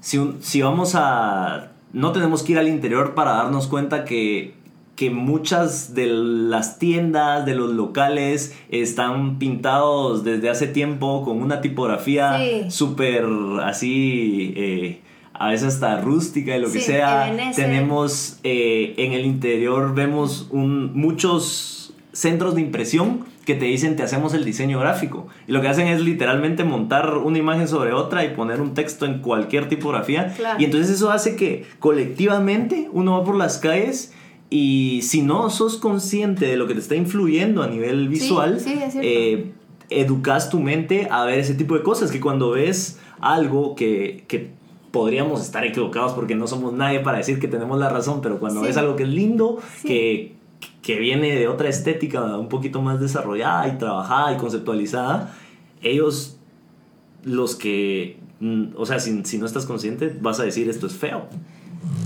[0.01, 1.71] si, un- si vamos a...
[1.93, 4.55] No tenemos que ir al interior para darnos cuenta que,
[4.97, 11.61] que muchas de las tiendas, de los locales, están pintados desde hace tiempo con una
[11.61, 12.69] tipografía Sí.
[12.69, 13.23] súper
[13.63, 14.53] así...
[14.57, 15.01] eh,
[15.39, 17.31] a veces hasta rústica y lo que sea.
[17.55, 24.01] Tenemos eh, en el interior, vemos un, muchos centros de impresión que te dicen te
[24.03, 25.27] hacemos el diseño gráfico.
[25.47, 29.05] Y lo que hacen es literalmente montar una imagen sobre otra y poner un texto
[29.05, 30.33] en cualquier tipografía.
[30.35, 30.59] Claro.
[30.59, 34.13] Y entonces eso hace que colectivamente uno va por las calles
[34.49, 38.73] y si no sos consciente de lo que te está influyendo a nivel visual, sí,
[38.73, 38.99] es cierto.
[39.01, 39.51] eh,
[39.89, 42.11] educas tu mente a ver ese tipo de cosas.
[42.11, 44.51] Que cuando ves algo que, que
[44.91, 48.61] podríamos estar equivocados porque no somos nadie para decir que tenemos la razón, pero cuando
[48.61, 48.67] Sí.
[48.67, 49.87] ves algo que es lindo, Sí.
[49.87, 50.35] que,
[50.81, 55.35] que viene de otra estética un poquito más desarrollada y trabajada y conceptualizada,
[55.81, 56.37] ellos,
[57.23, 60.93] los que, mm, o sea, si, si no estás consciente, vas a decir esto es
[60.93, 61.25] feo.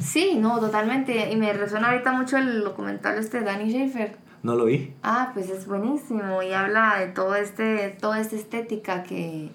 [0.03, 1.31] Sí, no, totalmente.
[1.31, 4.17] Y me resuena ahorita mucho el documental este de Danny Schaefer.
[4.43, 4.93] No lo vi.
[5.03, 9.51] Ah, pues es buenísimo y habla de todo este, toda esta estética que,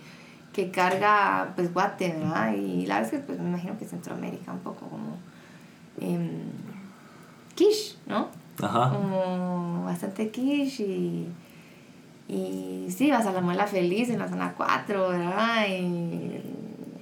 [0.53, 2.55] que carga pues Guate, ¿verdad?
[2.55, 5.19] Y la verdad es que pues, me imagino que Centroamérica un poco como
[6.01, 6.43] em,
[7.55, 8.29] quiche, ¿no?
[8.63, 8.91] Ajá.
[8.91, 11.33] Como bastante quiche y,
[12.29, 15.67] y sí, vas a la muela feliz en la zona 4, ¿verdad?
[15.69, 16.41] Y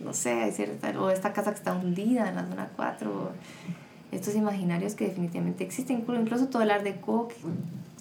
[0.04, 3.30] no sé, cierta, o esta casa que está hundida en la zona 4,
[4.12, 7.36] estos imaginarios que definitivamente existen, incluso, todo el art deco que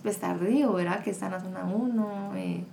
[0.04, 1.02] pues tardío, ¿verdad?
[1.04, 2.32] Que está en la zona 1.
[2.36, 2.64] eh.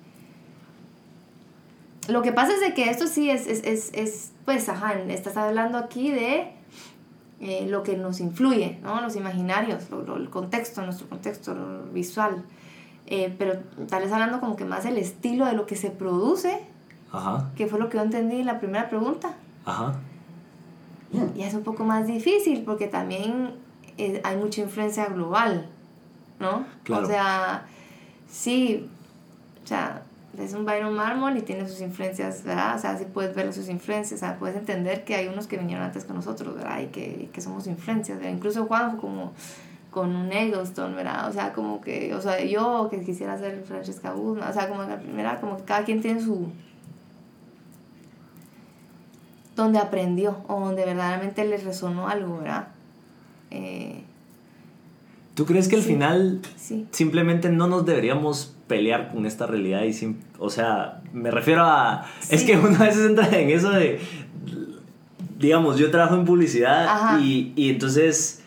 [2.09, 5.37] Lo que pasa es de que esto sí es, es, es, es pues, ajá, estás
[5.37, 6.49] hablando aquí de
[7.41, 9.01] eh, lo que nos influye, ¿no?
[9.01, 11.55] Los imaginarios, lo- el contexto, nuestro contexto
[11.93, 12.43] visual.
[13.07, 13.59] Eh, pero
[13.89, 16.61] tal vez hablando como que más del estilo de lo que se produce,
[17.13, 17.51] Ajá.
[17.57, 19.35] que fue lo que yo entendí en la primera pregunta.
[19.65, 19.95] Ajá.
[21.35, 23.55] Ya es un poco más difícil porque también
[23.99, 25.69] eh, hay mucha influencia global,
[26.39, 26.65] ¿no?
[26.85, 27.03] Claro.
[27.03, 27.67] O sea,
[28.29, 28.89] sí,
[29.65, 30.05] o sea,
[30.39, 32.77] es un Byron Mármol y tiene sus influencias, ¿verdad?
[32.77, 35.57] O sea, sí puedes ver sus influencias, o sea, puedes entender que hay unos que
[35.57, 36.81] vinieron antes que nosotros, ¿verdad?
[36.81, 38.33] Y que, y que somos influencias, ¿verdad?
[38.33, 39.33] Incluso Juanjo como
[39.91, 41.29] con un Eggleston, ¿verdad?
[41.29, 44.83] O sea, como que, o sea, yo que quisiera ser Francesca Guzmán, o sea, como
[44.83, 46.47] que la primera, como que cada quien tiene su
[49.61, 52.69] donde aprendió o donde verdaderamente le resonó algo, ¿verdad?
[53.51, 54.03] Eh,
[55.35, 55.89] ¿Tú crees que al Sí.
[55.89, 56.87] final sí.
[56.91, 62.05] simplemente no nos deberíamos pelear con esta realidad y sim- o sea, me refiero a
[62.29, 64.01] es que uno a veces entra en eso de
[65.39, 68.43] digamos, yo trabajo en publicidad y, y entonces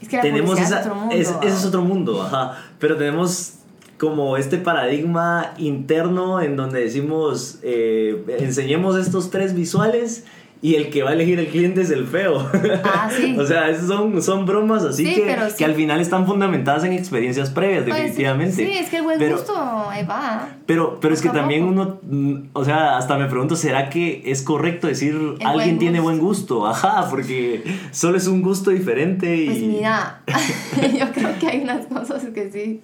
[0.00, 1.14] Es que la tenemos publicidad esa es otro mundo.
[1.16, 3.54] es- ese es otro mundo, ajá, pero tenemos
[3.98, 10.24] como este paradigma interno en donde decimos eh, enseñemos estos tres visuales
[10.62, 12.38] y el que va a elegir el cliente es el feo.
[12.82, 13.36] Ah, sí.
[13.38, 15.56] o sea, son, son bromas así Sí, que, sí.
[15.58, 18.54] que al final están fundamentadas en experiencias previas, Pues, definitivamente.
[18.56, 20.48] Sí, es que el buen Pero- gusto va.
[20.64, 24.42] Pero, pero es que también uno, mm, o sea, hasta me pregunto, ¿será que es
[24.42, 26.66] correcto decir alguien buen tiene buen gusto?
[26.66, 29.46] Ajá, porque solo es un gusto diferente y...
[29.46, 30.22] Pues mira,
[30.98, 32.80] yo creo que hay unas cosas que sí.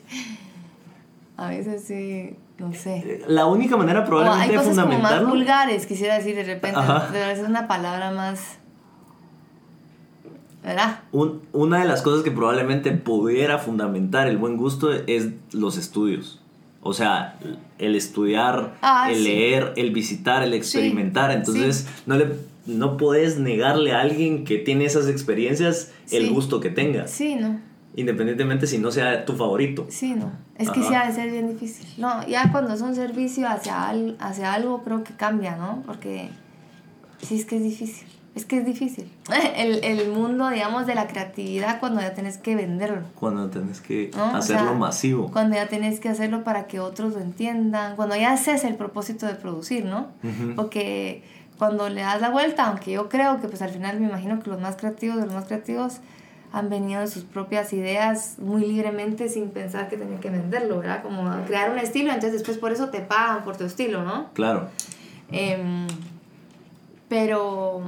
[1.37, 3.23] A veces sí, no sé.
[3.27, 6.79] La única manera O hay probablemente de cosas como más vulgares, quisiera decir de repente.
[6.79, 7.09] Ajá.
[7.13, 8.59] Pero es una palabra más.
[10.63, 11.01] ¿Verdad?
[11.11, 16.41] un- una de las cosas que probablemente pudiera fundamentar el buen gusto es los estudios.
[16.83, 17.37] O sea,
[17.79, 19.25] el estudiar, Ah, el sí.
[19.25, 21.31] leer, el visitar, el experimentar.
[21.33, 26.61] Sí, Entonces, no le no puedes negarle a alguien que tiene esas experiencias el gusto
[26.61, 27.59] que tenga, Sí, no.
[27.97, 29.87] Independientemente si no sea tu favorito.
[29.91, 30.31] Sí, no.
[30.57, 31.87] Es que sí ha de ser bien difícil.
[31.99, 35.83] No, ya cuando es un servicio hacia, al- hacia algo, creo que cambia, ¿no?
[35.87, 36.29] Porque
[37.21, 38.07] sí es que es difícil.
[38.35, 39.11] Es que es difícil.
[39.57, 43.03] El, el mundo, digamos, de la creatividad cuando ya tenés que venderlo.
[43.15, 44.33] Cuando tenés que ¿no?
[44.33, 45.31] O hacerlo sea, masivo.
[45.31, 47.95] Cuando ya tenés que hacerlo para que otros lo entiendan.
[47.95, 50.07] Cuando ya haces el propósito de producir, ¿no?
[50.57, 51.23] Porque
[51.59, 54.49] cuando le das la vuelta, aunque yo creo que pues al final me imagino que
[54.49, 55.99] los más creativos de los más creativos
[56.53, 61.03] han venido de sus propias ideas muy libremente sin pensar que tenían que venderlo, ¿verdad?
[61.03, 64.29] Como crear un estilo, entonces después por eso te pagan por tu estilo, ¿no?
[64.35, 64.69] Claro.
[65.31, 65.87] Em,
[67.09, 67.83] pero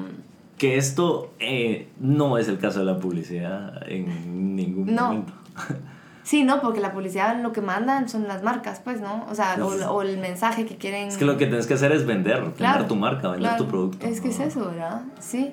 [0.59, 5.09] Que esto eh, no es el caso de la publicidad en ningún No.
[5.09, 5.33] momento.
[6.23, 6.61] sí, ¿no?
[6.63, 9.27] Porque la publicidad lo que mandan son las marcas, pues, ¿no?
[9.31, 11.09] O sea, o, o el mensaje que quieren...
[11.09, 13.65] Es que lo que tienes que hacer es vender, vender tu marca, vender claro.
[13.65, 14.07] tu producto.
[14.07, 14.45] Es que es Ajá.
[14.49, 15.03] eso, ¿verdad?
[15.21, 15.53] Sí.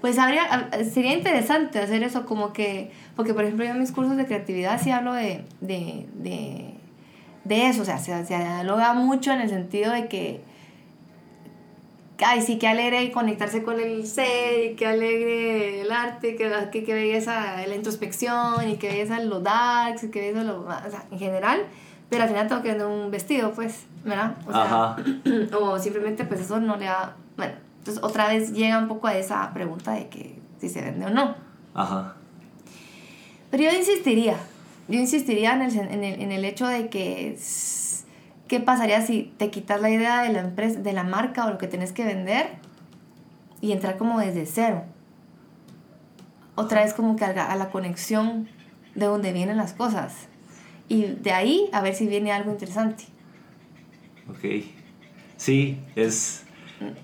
[0.00, 3.92] Pues habría, hab- sería interesante hacer eso como que, porque por ejemplo yo en mis
[3.92, 6.74] cursos de creatividad sí hablo de, de, de,
[7.44, 10.40] de eso, o sea, se, se dialoga mucho en el sentido de que,
[12.24, 16.84] ay, sí, qué alegre conectarse con el ser, y qué alegre el arte, que, que,
[16.84, 21.04] que belleza la introspección, y que belleza los darks, y que belleza lo, o sea,
[21.10, 21.60] en general,
[22.10, 24.34] pero al final tengo que vender un vestido, pues, ¿verdad?
[24.46, 24.96] O sea, Ajá.
[25.60, 29.16] o simplemente pues eso no le da, bueno, entonces otra vez llega un poco a
[29.16, 31.36] esa pregunta de que si se vende o no.
[31.74, 32.16] Ajá.
[33.50, 34.36] Pero yo insistiría,
[34.88, 37.38] yo insistiría en el, en el, en el hecho de que,
[38.46, 41.58] ¿qué pasaría si te quitas la idea de la empresa, de la marca o lo
[41.58, 42.56] que tenés que vender
[43.60, 44.84] y entrar como desde cero?
[46.56, 48.48] Otra vez como que a la, a la conexión
[48.94, 50.26] de donde vienen las cosas.
[50.88, 53.04] Y de ahí a ver si viene algo interesante.
[54.28, 54.64] Ok.
[55.36, 56.44] Sí, es...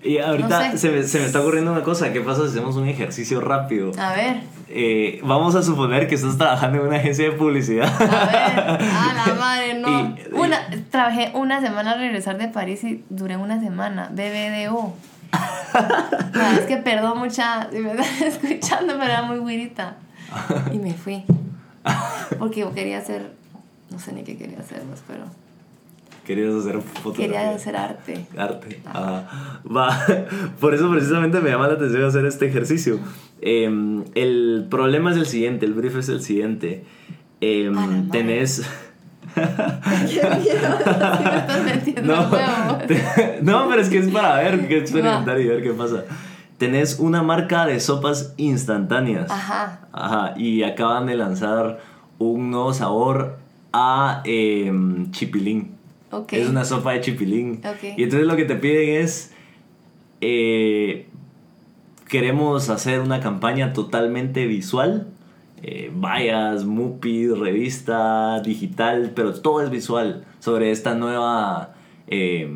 [0.03, 0.79] Y ahorita sé.
[0.79, 2.13] se, me, se me está ocurriendo una cosa.
[2.13, 3.91] ¿Qué pasa si hacemos un ejercicio rápido?
[3.99, 4.37] A ver.
[4.69, 7.89] Eh, vamos a suponer que estás trabajando en una agencia de publicidad.
[7.89, 9.89] A ver, a la madre, no.
[9.89, 10.59] Y- y- Una,
[10.91, 14.11] trabajé una semana al regresar de París y duré una semana.
[14.13, 14.95] BBDO.
[15.33, 15.81] La
[16.33, 17.69] verdad es que perdón mucha.
[17.73, 19.97] Si me están escuchando, pero era muy güirita.
[20.73, 21.25] Y me fui.
[22.39, 23.33] Porque yo quería hacer.
[23.91, 25.25] No sé ni qué quería hacer, pues, pero.
[26.25, 27.27] Querías hacer fotografía.
[27.27, 28.27] Quería hacer arte.
[28.37, 28.81] Arte.
[28.85, 29.61] Ajá.
[29.65, 30.07] Va.
[30.61, 32.99] Por eso precisamente me llama la atención hacer este ejercicio.
[33.41, 36.85] Em, el problema es el siguiente, el brief es el siguiente.
[37.71, 38.05] Madre.
[38.11, 38.63] tenés...
[42.03, 42.31] No,
[43.43, 46.05] no, pero es que es para ver, que experimentar y ver qué pasa.
[46.59, 49.31] Tenés una marca de sopas instantáneas.
[49.31, 49.81] Ajá.
[49.93, 51.81] Ajá, y acaban de lanzar
[52.19, 53.39] un nuevo sabor
[53.73, 55.74] a em, chipilín.
[56.43, 57.61] Es una sopa de chipilín.
[57.97, 59.33] Y entonces lo que te piden es.
[60.21, 61.07] eh,
[62.09, 65.09] queremos hacer una campaña totalmente visual.
[65.63, 71.71] Eh, vallas, Mupi, revista, digital, pero todo es visual sobre esta nueva.
[72.07, 72.49] eh,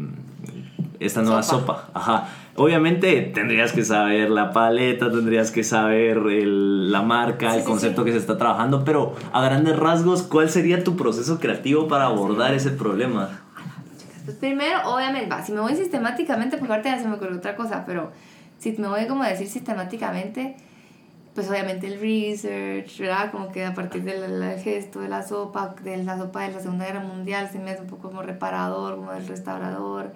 [1.00, 1.60] esta nueva Sopa.
[1.84, 1.90] sopa.
[1.94, 2.28] Ajá.
[2.56, 7.66] Obviamente tendrías que saber la paleta, tendrías que saber el- la marca, Sí, el sí,
[7.68, 8.06] concepto sí.
[8.06, 12.52] que se está trabajando, pero a grandes rasgos, ¿cuál sería tu proceso creativo para abordar
[12.52, 13.40] ese problema?
[14.28, 17.56] Pues primero, obviamente, va, si me voy sistemáticamente, porque ahorita ya se me ocurrió otra
[17.56, 18.12] cosa, pero
[18.58, 20.54] si me voy como a decir sistemáticamente,
[21.34, 23.30] pues obviamente el research, ¿verdad?
[23.30, 26.60] Como que a partir del, del gesto de la sopa, de la sopa de la
[26.60, 30.12] Segunda Guerra Mundial, se me hace un poco como reparador, como el restaurador,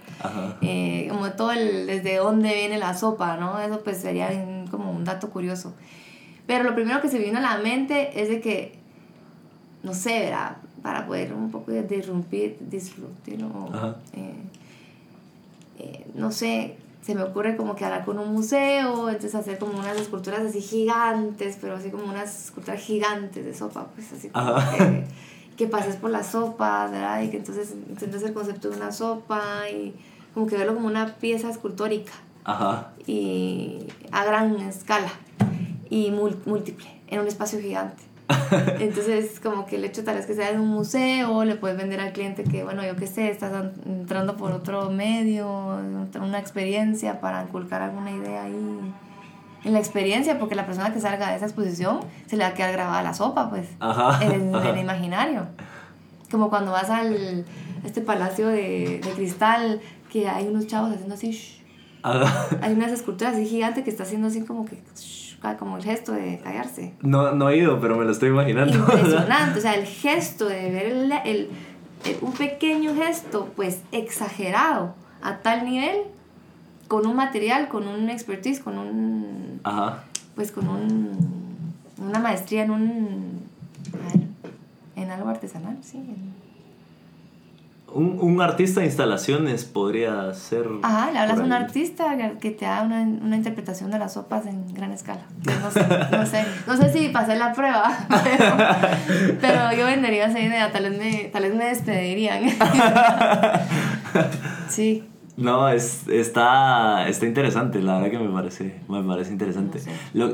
[0.60, 3.58] eh, como todo el, desde dónde viene la sopa, ¿no?
[3.60, 5.72] Eso pues sería un- como un dato curioso.
[6.46, 8.78] Pero lo primero que se vino a la mente es de que,
[9.84, 10.56] no sé, ¿verdad?
[10.82, 13.68] Para poder un poco disrumpir, disruptir, ¿no?
[13.72, 13.96] Ajá.
[14.14, 14.34] Eh,
[15.78, 19.78] eh, no sé, se me ocurre como que hablar con un museo, entonces hacer como
[19.78, 24.54] unas esculturas así gigantes, pero así como unas esculturas gigantes de sopa, pues así como
[24.54, 25.04] que,
[25.56, 27.22] que pases por las sopas, ¿verdad?
[27.22, 29.94] Y que entonces entiendas el concepto de una sopa y
[30.32, 32.12] como que verlo como una pieza escultórica
[32.44, 32.92] Ajá.
[33.06, 35.10] y a gran escala
[35.90, 38.02] y múltiple en un espacio gigante.
[38.80, 42.00] Entonces, como que el hecho tal vez que sea en un museo, le puedes vender
[42.00, 45.48] al cliente que, bueno, yo qué sé, estás an- entrando por otro medio,
[46.20, 48.80] una experiencia para inculcar alguna idea ahí
[49.64, 52.54] en la experiencia, porque la persona que salga de esa exposición se le va a
[52.54, 54.22] quedar grabada la sopa, pues, Ajá.
[54.24, 55.46] en, el imaginario.
[56.30, 57.44] Como cuando vas al
[57.84, 59.80] este palacio de, de cristal,
[60.10, 61.62] que hay unos chavos haciendo así, shh,
[62.60, 65.21] hay unas esculturas así gigantes que está haciendo así como que shh,
[65.58, 66.94] como el gesto de callarse.
[67.02, 68.74] No, no he ido, pero me lo estoy imaginando.
[68.78, 71.50] Impresionante, o sea, el gesto de ver el, el-
[72.04, 75.98] el- un pequeño gesto pues exagerado a tal nivel
[76.88, 80.04] con un material, con un expertise, con un Ajá.
[80.34, 81.10] pues con un
[81.98, 83.40] una maestría en un
[84.96, 85.98] en algo artesanal, sí.
[85.98, 86.41] en-
[87.94, 90.66] Un, un artista de instalaciones podría ser.
[90.82, 94.46] Ajá, le hablas a un artista que te da una, una interpretación de las sopas
[94.46, 95.22] en gran escala.
[95.62, 98.56] No sé, no sé, no sé si pasé la prueba, pero,
[99.40, 102.44] pero yo vendería esa idea, tal vez me, tal vez me despedirían.
[104.68, 105.04] Sí,
[105.36, 109.78] No, es, está, está interesante, la verdad que me parece, me parece interesante.
[109.78, 109.90] No sé.
[110.14, 110.32] Lo,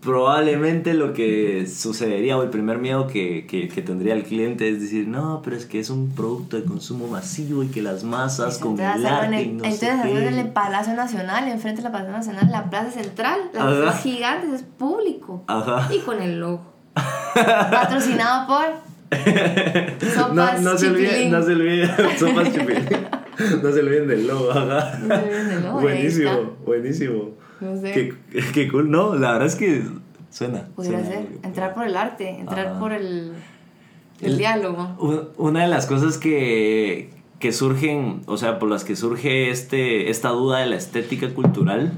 [0.00, 4.80] probablemente lo que sucedería o el primer miedo que, que, que tendría el cliente es
[4.80, 8.58] decir, no, pero es que es un producto de consumo masivo y que las masas
[8.58, 11.88] con entonces el en arte el, no entonces hacerlo en el Palacio Nacional, enfrente de
[11.88, 15.44] la Palacio Nacional, la Plaza Central, las cosas gigantes, es público.
[15.46, 15.88] Ajá.
[15.92, 16.74] Y con el logo.
[17.34, 22.48] Patrocinado por No, Sopas no, se olviden, no se olviden, sopas.
[23.62, 24.98] No se olviden del logo, ajá.
[24.98, 27.30] No se olviden del logo, buenísimo, buenísimo.
[27.60, 27.92] No sé.
[27.92, 29.82] Qué, qué cool, no, la verdad es que
[30.30, 30.68] suena.
[30.76, 31.28] Pudiera suena ser.
[31.30, 32.78] muy- Entrar por el arte, entrar Ajá.
[32.78, 33.32] por el,
[34.20, 34.96] el, El- diálogo.
[34.98, 40.10] Un- Una de las cosas que, que surgen, o sea, por las que surge este,
[40.10, 41.92] esta duda de la estética cultural,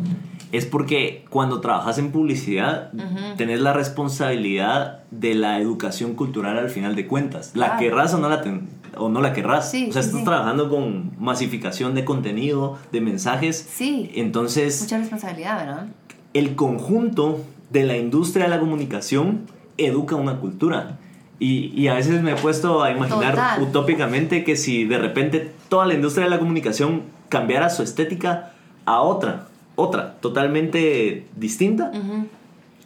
[0.53, 3.37] es porque cuando trabajas en publicidad, Ujú.
[3.37, 7.53] tenés la responsabilidad de la educación cultural al final de cuentas.
[7.55, 7.81] La Claro.
[7.81, 9.71] querrás o no la, ten- o no la querrás.
[9.71, 10.25] Sí, o sea, sí, estás sí.
[10.25, 13.69] trabajando con masificación de contenido, de mensajes.
[13.73, 14.11] Sí.
[14.15, 15.87] Entonces, Mucha responsabilidad, ¿verdad?
[16.35, 19.47] el conjunto de la industria de la comunicación
[19.79, 20.99] educa una cultura.
[21.39, 23.63] Y, y a veces me he puesto a imaginar Total.
[23.63, 28.53] utópicamente que si de repente toda la industria de la comunicación cambiara su estética
[28.85, 31.93] a otra, otra, totalmente distinta,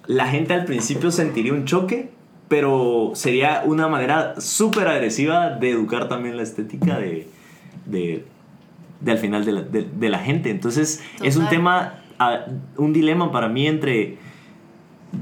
[0.07, 2.11] la gente al principio sentiría un choque,
[2.49, 7.27] pero sería una manera súper agresiva de educar también la estética de,
[7.87, 8.25] de,
[9.01, 10.51] de al final de la, de- de la gente.
[10.51, 12.41] Entonces es un tema, ah,
[12.77, 14.19] un dilema para mí entre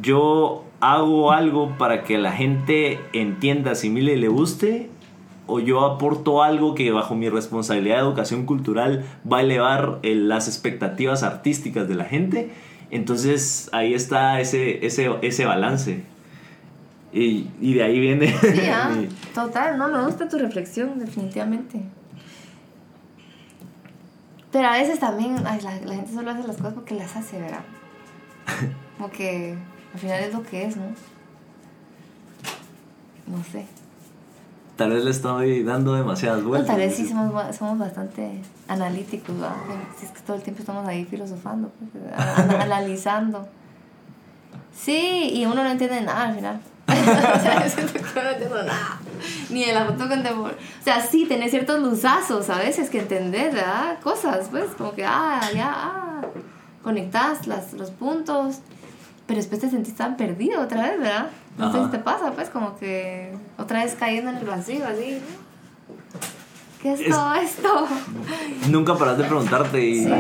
[0.01, 4.89] yo hago algo para que la gente entienda, asimile y le guste,
[5.47, 10.14] o yo aporto algo que bajo mi responsabilidad de educación cultural va a elevar eh,
[10.14, 12.51] las expectativas artísticas de la gente.
[12.91, 16.05] Entonces ahí está ese, ese, ese balance.
[17.13, 18.29] Y, y de ahí viene...
[18.41, 18.91] Sí, ah,
[19.35, 21.83] total, no, me gusta tu reflexión, definitivamente.
[24.51, 27.41] Pero a veces también ay, la, la gente solo hace las cosas porque las hace,
[27.41, 27.61] ¿verdad?
[28.99, 29.57] Como que
[29.95, 30.85] al final es lo que es, ¿no?
[33.27, 33.67] No sé.
[34.77, 36.67] Tal vez le estoy dando demasiadas No, vueltas.
[36.69, 39.55] tal vez sí somos, somos bastante analíticos, ¿verdad?
[39.99, 42.05] Si es que todo el tiempo estamos ahí filosofando, pues,
[42.59, 43.47] analizando.
[44.75, 46.61] Sí, y uno no entiende nada al final.
[47.03, 47.66] O sea,
[48.50, 48.98] no nada.
[49.50, 50.57] Ni de la foto contemporánea.
[50.80, 53.98] O sea, sí, tenés ciertos luzazos a veces que entender, ¿verdad?
[54.03, 56.20] Cosas, pues, como que, ah, ya, ah,
[56.82, 58.57] conectás las, los puntos.
[59.26, 61.26] Pero después te sentís tan perdido otra vez, ¿verdad?
[61.57, 61.86] No sé Ajá.
[61.86, 65.20] si te pasa, pues, como que otra vez cayendo en el vacío, así.
[66.82, 67.86] ¿Qué es, Es- todo esto?
[68.68, 70.12] Nunca paras de preguntarte y Sí.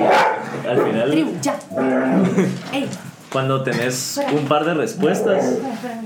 [0.68, 1.10] al final...
[1.10, 1.58] Tribu, ya.
[2.72, 2.88] Ey,
[3.32, 6.00] Cuando tenés un par de respuestas, espera, espera.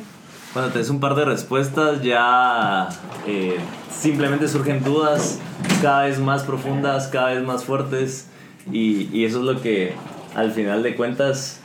[0.56, 2.88] Cuando tenés un par de respuestas ya
[3.26, 3.58] eh,
[3.94, 5.38] simplemente surgen dudas
[5.82, 8.28] cada vez más profundas, cada vez más fuertes
[8.72, 9.92] y, y eso es lo que
[10.34, 11.60] al final de cuentas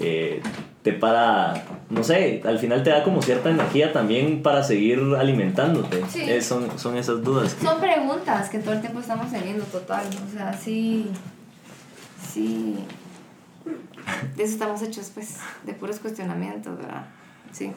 [0.00, 0.42] eh,
[0.82, 6.02] te para, no sé, al final te da como cierta energía también para seguir alimentándote.
[6.08, 6.22] Sí.
[6.22, 7.54] Eh, son, son esas dudas.
[7.54, 10.04] que- Son preguntas que todo el tiempo estamos teniendo, total.
[10.28, 11.06] O sea, sí.
[12.32, 12.74] Sí.
[14.36, 17.04] De eso estamos hechos, pues, de puros cuestionamientos, ¿verdad?
[17.52, 17.70] Sí.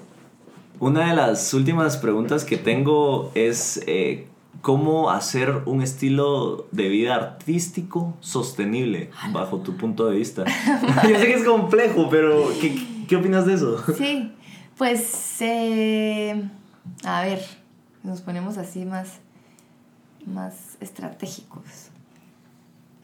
[0.79, 4.27] Una de las últimas preguntas que tengo es eh,
[4.61, 10.45] cómo hacer un estilo de vida artístico sostenible bajo tu punto de vista.
[11.07, 12.75] Yo sé que es complejo, pero ¿qué,
[13.07, 13.83] qué opinas de eso?
[13.97, 14.31] Sí,
[14.77, 16.49] pues, eh,
[17.03, 17.41] a ver,
[18.03, 19.19] nos ponemos así más,
[20.25, 21.89] más estratégicos.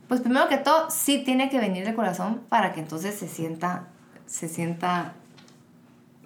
[0.07, 3.88] Pues primero que todo, sí tiene que venir del corazón para que entonces se sienta,
[4.26, 5.13] se sienta,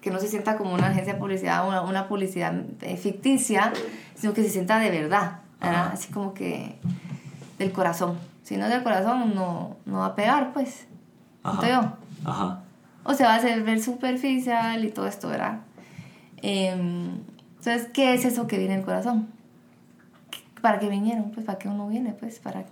[0.03, 3.71] que no se sienta como una agencia de publicidad, una, una publicidad eh, ficticia,
[4.15, 5.81] sino que se sienta de verdad, ¿verdad?
[5.85, 5.91] Ajá.
[5.93, 6.75] Así como que
[7.57, 8.19] del corazón.
[8.43, 10.87] Si no es del corazón, no, no va a pegar, pues.
[11.41, 11.93] Siento yo.
[12.29, 12.63] Ajá.
[13.05, 15.59] O se va a hacer ver superficial y todo esto, ¿verdad?
[16.41, 17.21] Em,
[17.57, 19.29] entonces, ¿qué es eso que viene del corazón?
[20.61, 21.31] ¿Para qué vinieron?
[21.31, 22.11] Pues, ¿para qué uno viene?
[22.11, 22.65] Pues, para...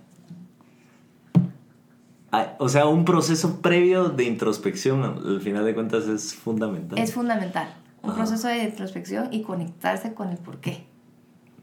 [2.32, 6.98] Ah, O sea, un proceso previo de introspección, al final de cuentas, es fundamental.
[6.98, 7.74] Es fundamental.
[8.02, 8.18] Un Ajá.
[8.20, 10.84] proceso de introspección y conectarse con el porqué.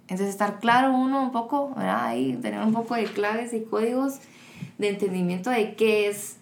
[0.04, 2.06] Entonces, estar claro uno un poco, ¿verdad?
[2.06, 4.20] Ahí, tener un poco de claves y códigos
[4.78, 6.38] de entendimiento de qué es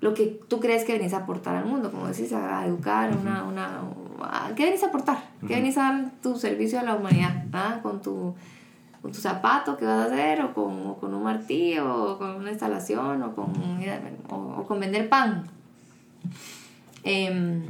[0.00, 3.44] lo que tú crees que venís a aportar al mundo, como decís, a educar, una,
[3.44, 3.80] una,
[4.20, 5.18] a- ¿qué venís a aportar?
[5.46, 7.44] ¿Qué venís a dar tu servicio a la humanidad?
[7.52, 7.78] ¿ah?
[7.82, 8.34] Con tu
[9.04, 12.36] con tu zapato que vas a hacer, o con, o con un martillo, o con
[12.36, 13.52] una instalación, o con,
[14.30, 15.44] o, o con vender pan.
[17.02, 17.64] Em,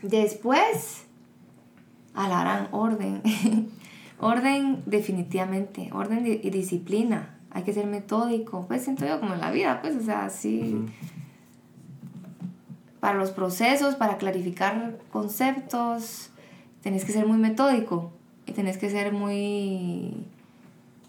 [0.00, 1.04] después,
[2.14, 3.20] alarán orden.
[4.20, 7.36] orden definitivamente, orden y disciplina.
[7.50, 10.82] Hay que ser metódico, pues siento yo como en la vida, pues, o sea, sí.
[13.00, 16.30] Para los procesos, para clarificar conceptos,
[16.80, 18.12] tenés que ser muy metódico
[18.46, 20.14] y tenés que ser muy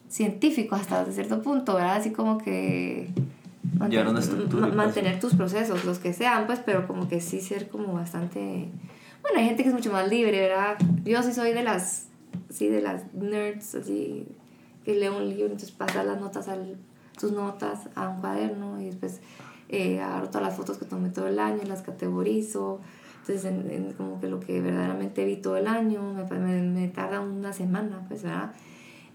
[0.10, 1.96] científico hasta cierto punto, ¿verdad?
[1.96, 3.10] Así como que
[3.80, 7.94] una estructura mantener tus procesos, los que sean, pues, pero como que sí ser como
[7.94, 8.70] bastante...
[9.22, 10.78] Bueno, hay gente que es mucho más libre, ¿verdad?
[11.04, 12.08] Yo sí soy de las,
[12.50, 14.28] sí, de las nerds, así,
[14.84, 16.78] que leo un libro, entonces pasa las notas al,
[17.18, 19.22] sus notas a un cuaderno y después
[19.70, 22.80] eh, agarro todas las fotos que tomé todo el año, las categorizo,
[23.24, 26.88] entonces en, en como que lo que verdaderamente vi todo el año, me, me, me
[26.90, 28.52] tarda una semana, pues, ¿verdad?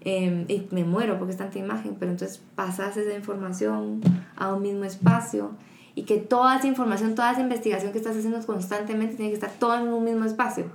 [0.01, 4.01] Eh, y me muero porque es tanta imagen, pero entonces pasas esa información
[4.35, 5.51] a un mismo espacio
[5.93, 9.51] y que toda esa información, toda esa investigación que estás haciendo constantemente tiene que estar
[9.59, 10.65] todo en un mismo espacio,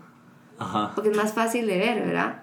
[0.58, 0.92] Ajá.
[0.94, 2.42] porque es más fácil de ver, ¿verdad?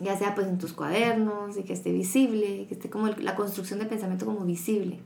[0.00, 3.34] Ya sea pues en tus cuadernos y que esté visible, que esté como el- la
[3.36, 5.00] construcción de pensamiento como visible.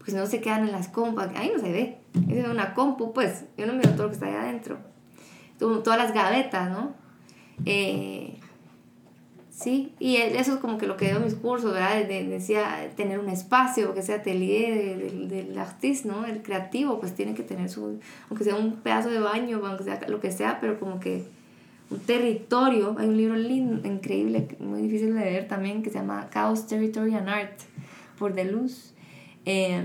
[0.00, 1.98] Porque si no se quedan en las compas, ahí no se ve.
[2.28, 3.44] Es una compu, pues.
[3.58, 4.78] Yo no miro todo lo que está ahí adentro.
[5.58, 6.94] Todas las gavetas, ¿no?
[7.66, 8.38] Eh,
[9.50, 11.96] sí, y eso es como que lo que veo en mis cursos, ¿verdad?
[11.96, 14.96] De- de- decía tener un espacio, que sea atelier de-
[15.26, 16.24] de- del artista, ¿no?
[16.24, 20.00] El creativo, pues tiene que tener su, aunque sea un pedazo de baño, aunque sea
[20.08, 21.24] lo que sea, pero como que
[21.90, 22.96] un territorio.
[22.98, 27.14] Hay un libro lindo, increíble, muy difícil de leer también, que se llama Chaos, Territory
[27.14, 27.60] and Art,
[28.18, 28.89] por Deleuze,
[29.50, 29.82] eh,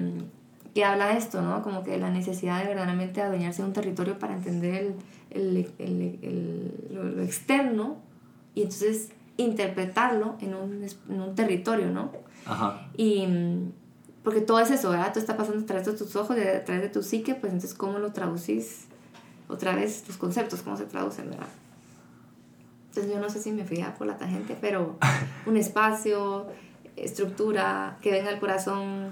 [0.73, 1.61] que habla de esto, ¿no?
[1.63, 4.93] Como que la necesidad de verdaderamente adueñarse de un territorio para entender
[5.31, 7.97] el, el, el- el- lo, lo externo
[8.53, 12.11] y entonces interpretarlo en un, en un territorio, ¿no?
[12.45, 12.87] Ajá.
[12.97, 13.25] Y
[14.23, 15.09] porque todo es eso, ¿verdad?
[15.11, 17.73] Todo está pasando a través de tus ojos, a través de tu psique, pues entonces
[17.77, 18.85] cómo lo traducís
[19.47, 21.47] otra vez, tus conceptos, cómo se traducen, ¿verdad?
[22.89, 24.97] Entonces yo no sé si me fui a por la tangente, pero
[25.45, 26.47] un espacio,
[26.95, 29.11] estructura, que venga al corazón,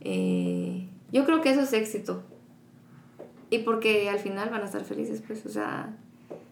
[0.00, 2.22] eh, yo creo que eso es éxito.
[3.50, 5.96] Y porque al final van a estar felices, pues, o sea,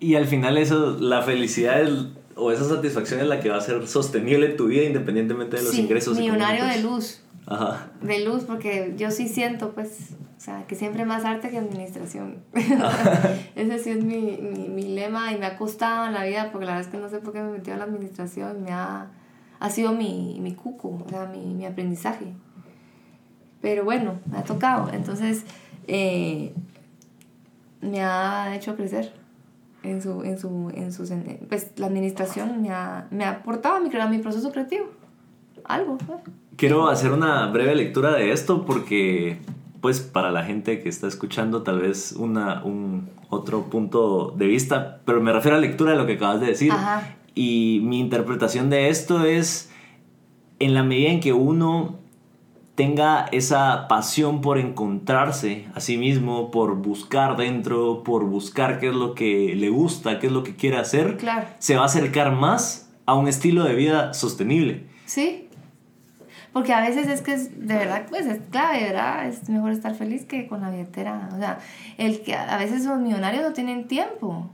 [0.01, 3.61] Y al final eso, la felicidad es- o esa satisfacción es la que va a
[3.61, 7.21] ser sostenible tu vida independientemente de los sí, ingresos millonario de luz.
[7.47, 7.91] Ajá.
[8.03, 12.37] de luz porque yo sí siento pues o sea que siempre más arte que administración
[13.57, 16.67] ese sí es mi, mi, mi lema y me ha costado en la vida porque
[16.67, 19.11] la verdad es que no sé por qué me metí a la administración me ha,
[19.61, 22.27] ha sido mi, mi cuco o sea mi, mi aprendizaje
[23.61, 25.45] pero bueno me ha tocado entonces
[25.87, 26.53] eh,
[27.81, 29.13] me ha hecho crecer
[29.83, 31.13] en su en su en sus
[31.49, 34.87] pues la administración me ha, me ha aportado a mi, a mi proceso creativo
[35.69, 35.99] algo.
[36.57, 39.39] Quiero hacer una breve lectura de esto porque,
[39.81, 45.01] pues, para la gente que está escuchando, tal vez una, un otro punto de vista,
[45.05, 46.73] pero me refiero a la lectura de lo que acabas de decir.
[46.73, 47.15] Ajá.
[47.35, 49.71] Y mi interpretación de esto es,
[50.59, 51.99] en la medida en que uno
[52.79, 58.95] tenga esa pasión por encontrarse a sí mismo, por buscar dentro, por buscar qué es
[58.95, 61.49] lo que le gusta, qué es lo que quiere hacer, Claro.
[61.59, 64.87] se va a acercar más a un estilo de vida sostenible.
[65.07, 65.49] Sí.
[66.53, 69.27] Porque a veces es que es, de verdad, pues es clave, ¿verdad?
[69.27, 71.31] Es mejor estar feliz que con la billetera.
[71.35, 71.59] O sea,
[71.97, 74.49] el que a veces los millonarios no tienen tiempo.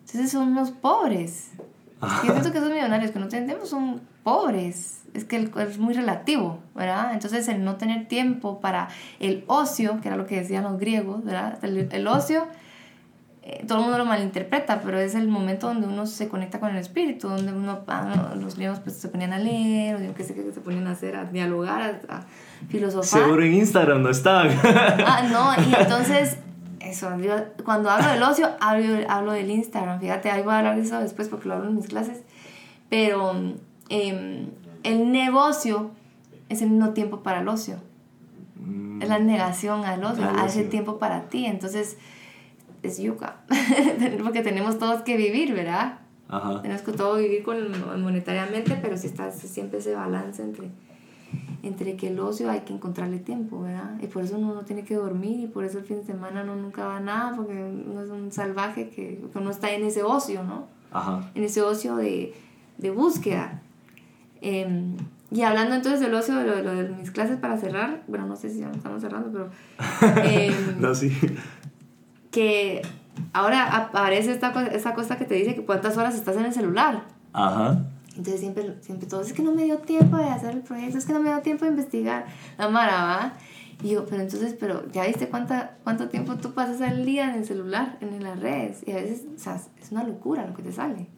[0.00, 1.52] Entonces son los pobres.
[2.26, 5.02] Yo siento que esos millonarios que no tienen tiempo son pobres.
[5.14, 7.12] Es que el- es muy relativo, ¿verdad?
[7.12, 8.88] Entonces el no tener tiempo para
[9.20, 11.58] el ocio, que era lo que decían los griegos, ¿verdad?
[11.62, 12.46] El, el ocio,
[13.42, 16.70] eh, todo el mundo lo malinterpreta, pero es el momento donde uno se conecta con
[16.70, 20.22] el espíritu, donde uno, ah, los griegos pues se ponían a leer, o yo qué
[20.24, 22.22] sé qué se ponían a hacer, a dialogar, a, a
[22.68, 23.22] filosofar.
[23.22, 24.48] Seguro en Instagram no estaban.
[24.64, 26.36] Ah, no, y entonces,
[26.80, 27.10] eso,
[27.64, 29.98] cuando hablo del ocio, hablo, hablo del Instagram.
[30.00, 32.22] Fíjate, ahí voy a hablar de eso después porque lo hablo en mis clases.
[32.88, 33.34] Pero
[33.92, 34.48] em,
[34.82, 35.90] el negocio
[36.48, 37.76] es el no tiempo para el ocio.
[39.00, 40.70] Es la negación al ocio, Al a ese ocio.
[40.70, 41.46] tiempo para ti.
[41.46, 41.96] Entonces,
[42.82, 43.40] es yuca.
[44.22, 45.98] porque tenemos todos que vivir, ¿verdad?
[46.28, 46.62] Ajá.
[46.62, 47.56] Tenemos que todo vivir con,
[48.02, 50.70] monetariamente, pero si está siempre ese balance entre,
[51.62, 53.98] entre que el ocio hay que encontrarle tiempo, ¿verdad?
[54.00, 56.42] Y por eso uno no tiene que dormir y por eso el fin de semana
[56.42, 59.84] uno nunca va a nada, porque uno es un salvaje que, que uno está en
[59.84, 60.66] ese ocio, ¿no?
[60.92, 61.30] Ajá.
[61.34, 62.34] En ese ocio de,
[62.78, 63.61] de búsqueda.
[64.42, 64.96] Em,
[65.30, 68.26] y hablando entonces del ocio, de lo, de lo de mis clases para cerrar, bueno,
[68.26, 69.50] no sé si ya estamos cerrando, pero...
[70.24, 71.10] em, No, sí.
[72.30, 72.82] que
[73.32, 77.04] ahora aparece esta, esta cosa que te dice que cuántas horas estás en el celular.
[77.32, 77.84] Ajá.
[78.16, 81.06] Entonces siempre, siempre todo es que no me dio tiempo de hacer el proyecto, es
[81.06, 82.26] que no me dio tiempo de investigar.
[82.58, 83.32] La Mara, ¿va?
[83.82, 87.36] Y yo, pero entonces, pero ya viste cuánta, cuánto tiempo tú pasas al día en
[87.36, 88.82] el celular, en las redes.
[88.86, 91.08] Y a veces, o sea, es una locura lo que te sale.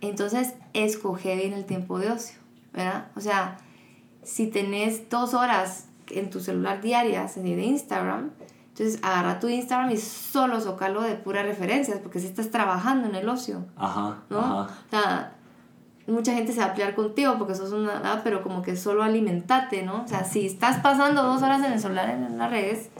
[0.00, 2.38] Entonces, escoge bien el tiempo de ocio,
[2.84, 3.08] ¿verdad?
[3.16, 3.58] O sea,
[4.22, 8.30] si tenés dos horas en tu celular diarias de Instagram,
[8.68, 13.14] entonces agarra tu Instagram y solo socalo de puras referencias, porque si estás trabajando en
[13.16, 13.64] el ocio.
[13.76, 14.18] Ajá.
[14.30, 14.38] ¿no?
[14.38, 14.62] Ajá.
[14.62, 15.32] O sea,
[16.06, 19.02] mucha gente se va a pelear contigo porque sos una, ah, pero como que solo
[19.02, 20.04] alimentate, ¿no?
[20.04, 22.90] O sea, si estás pasando dos horas en el celular en las redes,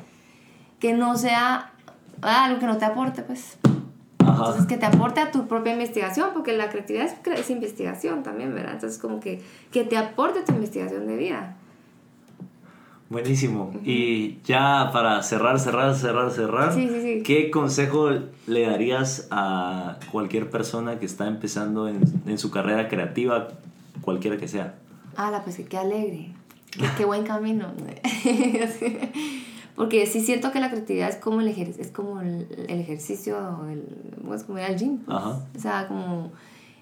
[0.80, 1.72] que no sea
[2.22, 3.58] algo que no te aporte, pues.
[4.28, 8.54] Entonces, que te aporte a tu propia investigación, porque la creatividad es, es investigación también,
[8.54, 8.74] ¿verdad?
[8.74, 9.40] Entonces, como que,
[9.72, 11.56] que te aporte tu investigación de vida.
[13.10, 13.72] Buenísimo.
[13.84, 17.22] Y ya para cerrar, cerrar, cerrar, cerrar, Sí, sí, sí.
[17.22, 18.10] ¿qué consejo
[18.46, 23.48] le darías a cualquier persona que está empezando en, en su carrera creativa,
[24.02, 24.74] cualquiera que sea?
[25.16, 26.32] Ala, pues que qué alegre.
[26.70, 27.72] Qué, qué buen camino.
[29.78, 33.38] Porque sí siento que la creatividad es como el, ejer- es como el, el ejercicio,
[33.70, 33.84] el,
[34.34, 34.98] es como ir al gym.
[34.98, 35.16] pues.
[35.16, 35.40] Ajá.
[35.56, 36.32] O sea, como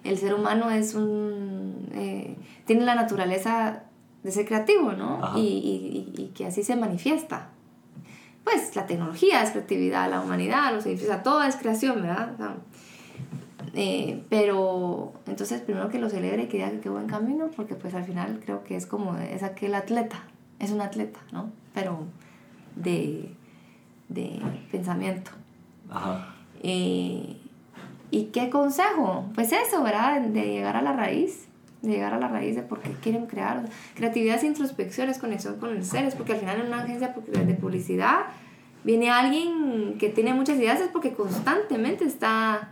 [0.03, 1.89] el ser humano es un...
[1.93, 2.37] eh,
[2.67, 3.83] tiene la naturaleza
[4.25, 5.21] de ser creativo, ¿no?
[5.37, 7.51] Y, y- y- y que así se manifiesta.
[8.45, 12.33] Pues la tecnología es creatividad, la humanidad, los edificios, o sea, todo es creación, ¿verdad?
[12.35, 12.57] O sea,
[13.75, 17.75] eh, pero entonces primero que lo celebre y que diga que qué buen camino, porque
[17.75, 20.23] pues al final creo que es como, es aquel atleta,
[20.61, 21.51] es un atleta, ¿no?
[21.75, 21.99] Pero
[22.77, 23.29] de,
[24.09, 25.33] de pensamiento.
[25.91, 26.35] Ajá.
[26.63, 27.37] Eh,
[28.11, 29.31] ¿Y qué consejo?
[29.35, 30.21] Pues eso, ¿verdad?
[30.21, 31.49] De llegar a la raíz,
[31.83, 33.65] de llegar a la raíz de por qué quieren crear.
[33.95, 37.09] Creatividad es introspección, es conexión con el ser, es porque al final en una agencia
[37.15, 38.27] de publicidad
[38.85, 42.71] viene alguien que tiene muchas ideas, es porque constantemente está,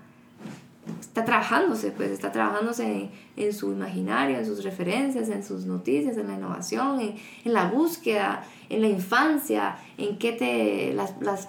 [1.01, 6.17] está trabajándose, pues está trabajándose en, en su imaginario, en sus referencias, en sus noticias,
[6.17, 10.95] en la innovación, en, en la búsqueda, en la infancia, en qué te...
[10.95, 11.49] las, las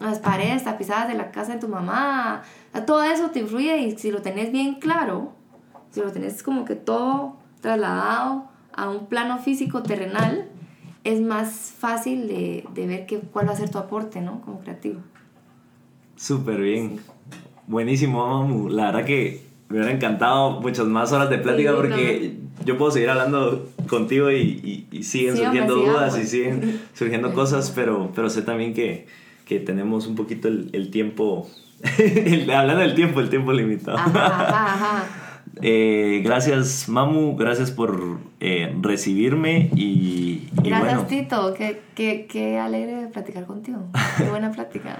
[0.00, 2.42] las paredes tapizadas de la casa de tu mamá,
[2.86, 5.32] todo eso te influye y si lo tenés bien claro,
[5.92, 10.48] si lo tenés como que todo trasladado a un plano físico terrenal,
[11.04, 14.40] es más fácil de, de ver que, cuál va a ser tu aporte, ¿no?
[14.40, 15.00] Como creativo.
[16.16, 17.00] Súper bien.
[17.72, 18.68] Buenísimo, Mamu.
[18.68, 22.34] La verdad que me hubiera encantado muchas más horas de plática Sí, porque
[22.66, 27.32] yo puedo seguir hablando contigo y, y- y siguen Sí, surgiendo dudas y siguen surgiendo
[27.32, 29.06] cosas, pero, pero sé también que,
[29.46, 31.48] que tenemos un poquito el, el tiempo,
[31.98, 33.96] el- hablando del tiempo, el tiempo limitado.
[33.96, 35.04] Ajá, ajá, ajá.
[35.60, 41.54] Eh, gracias, Mamu, gracias por eh, recibirme y, y Gracias, bueno, Tito.
[41.54, 43.78] Qué, qué, qué alegre platicar contigo.
[44.16, 44.98] Qué buena plática.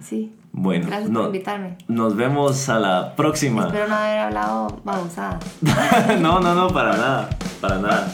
[0.00, 0.32] Sí.
[0.52, 1.76] bueno, Gracias no- por invitarme.
[1.88, 3.66] nos vemos a la próxima.
[3.66, 5.38] Espero no haber hablado babosada.
[6.20, 7.28] no, no, no, para nada,
[7.60, 8.12] para nada.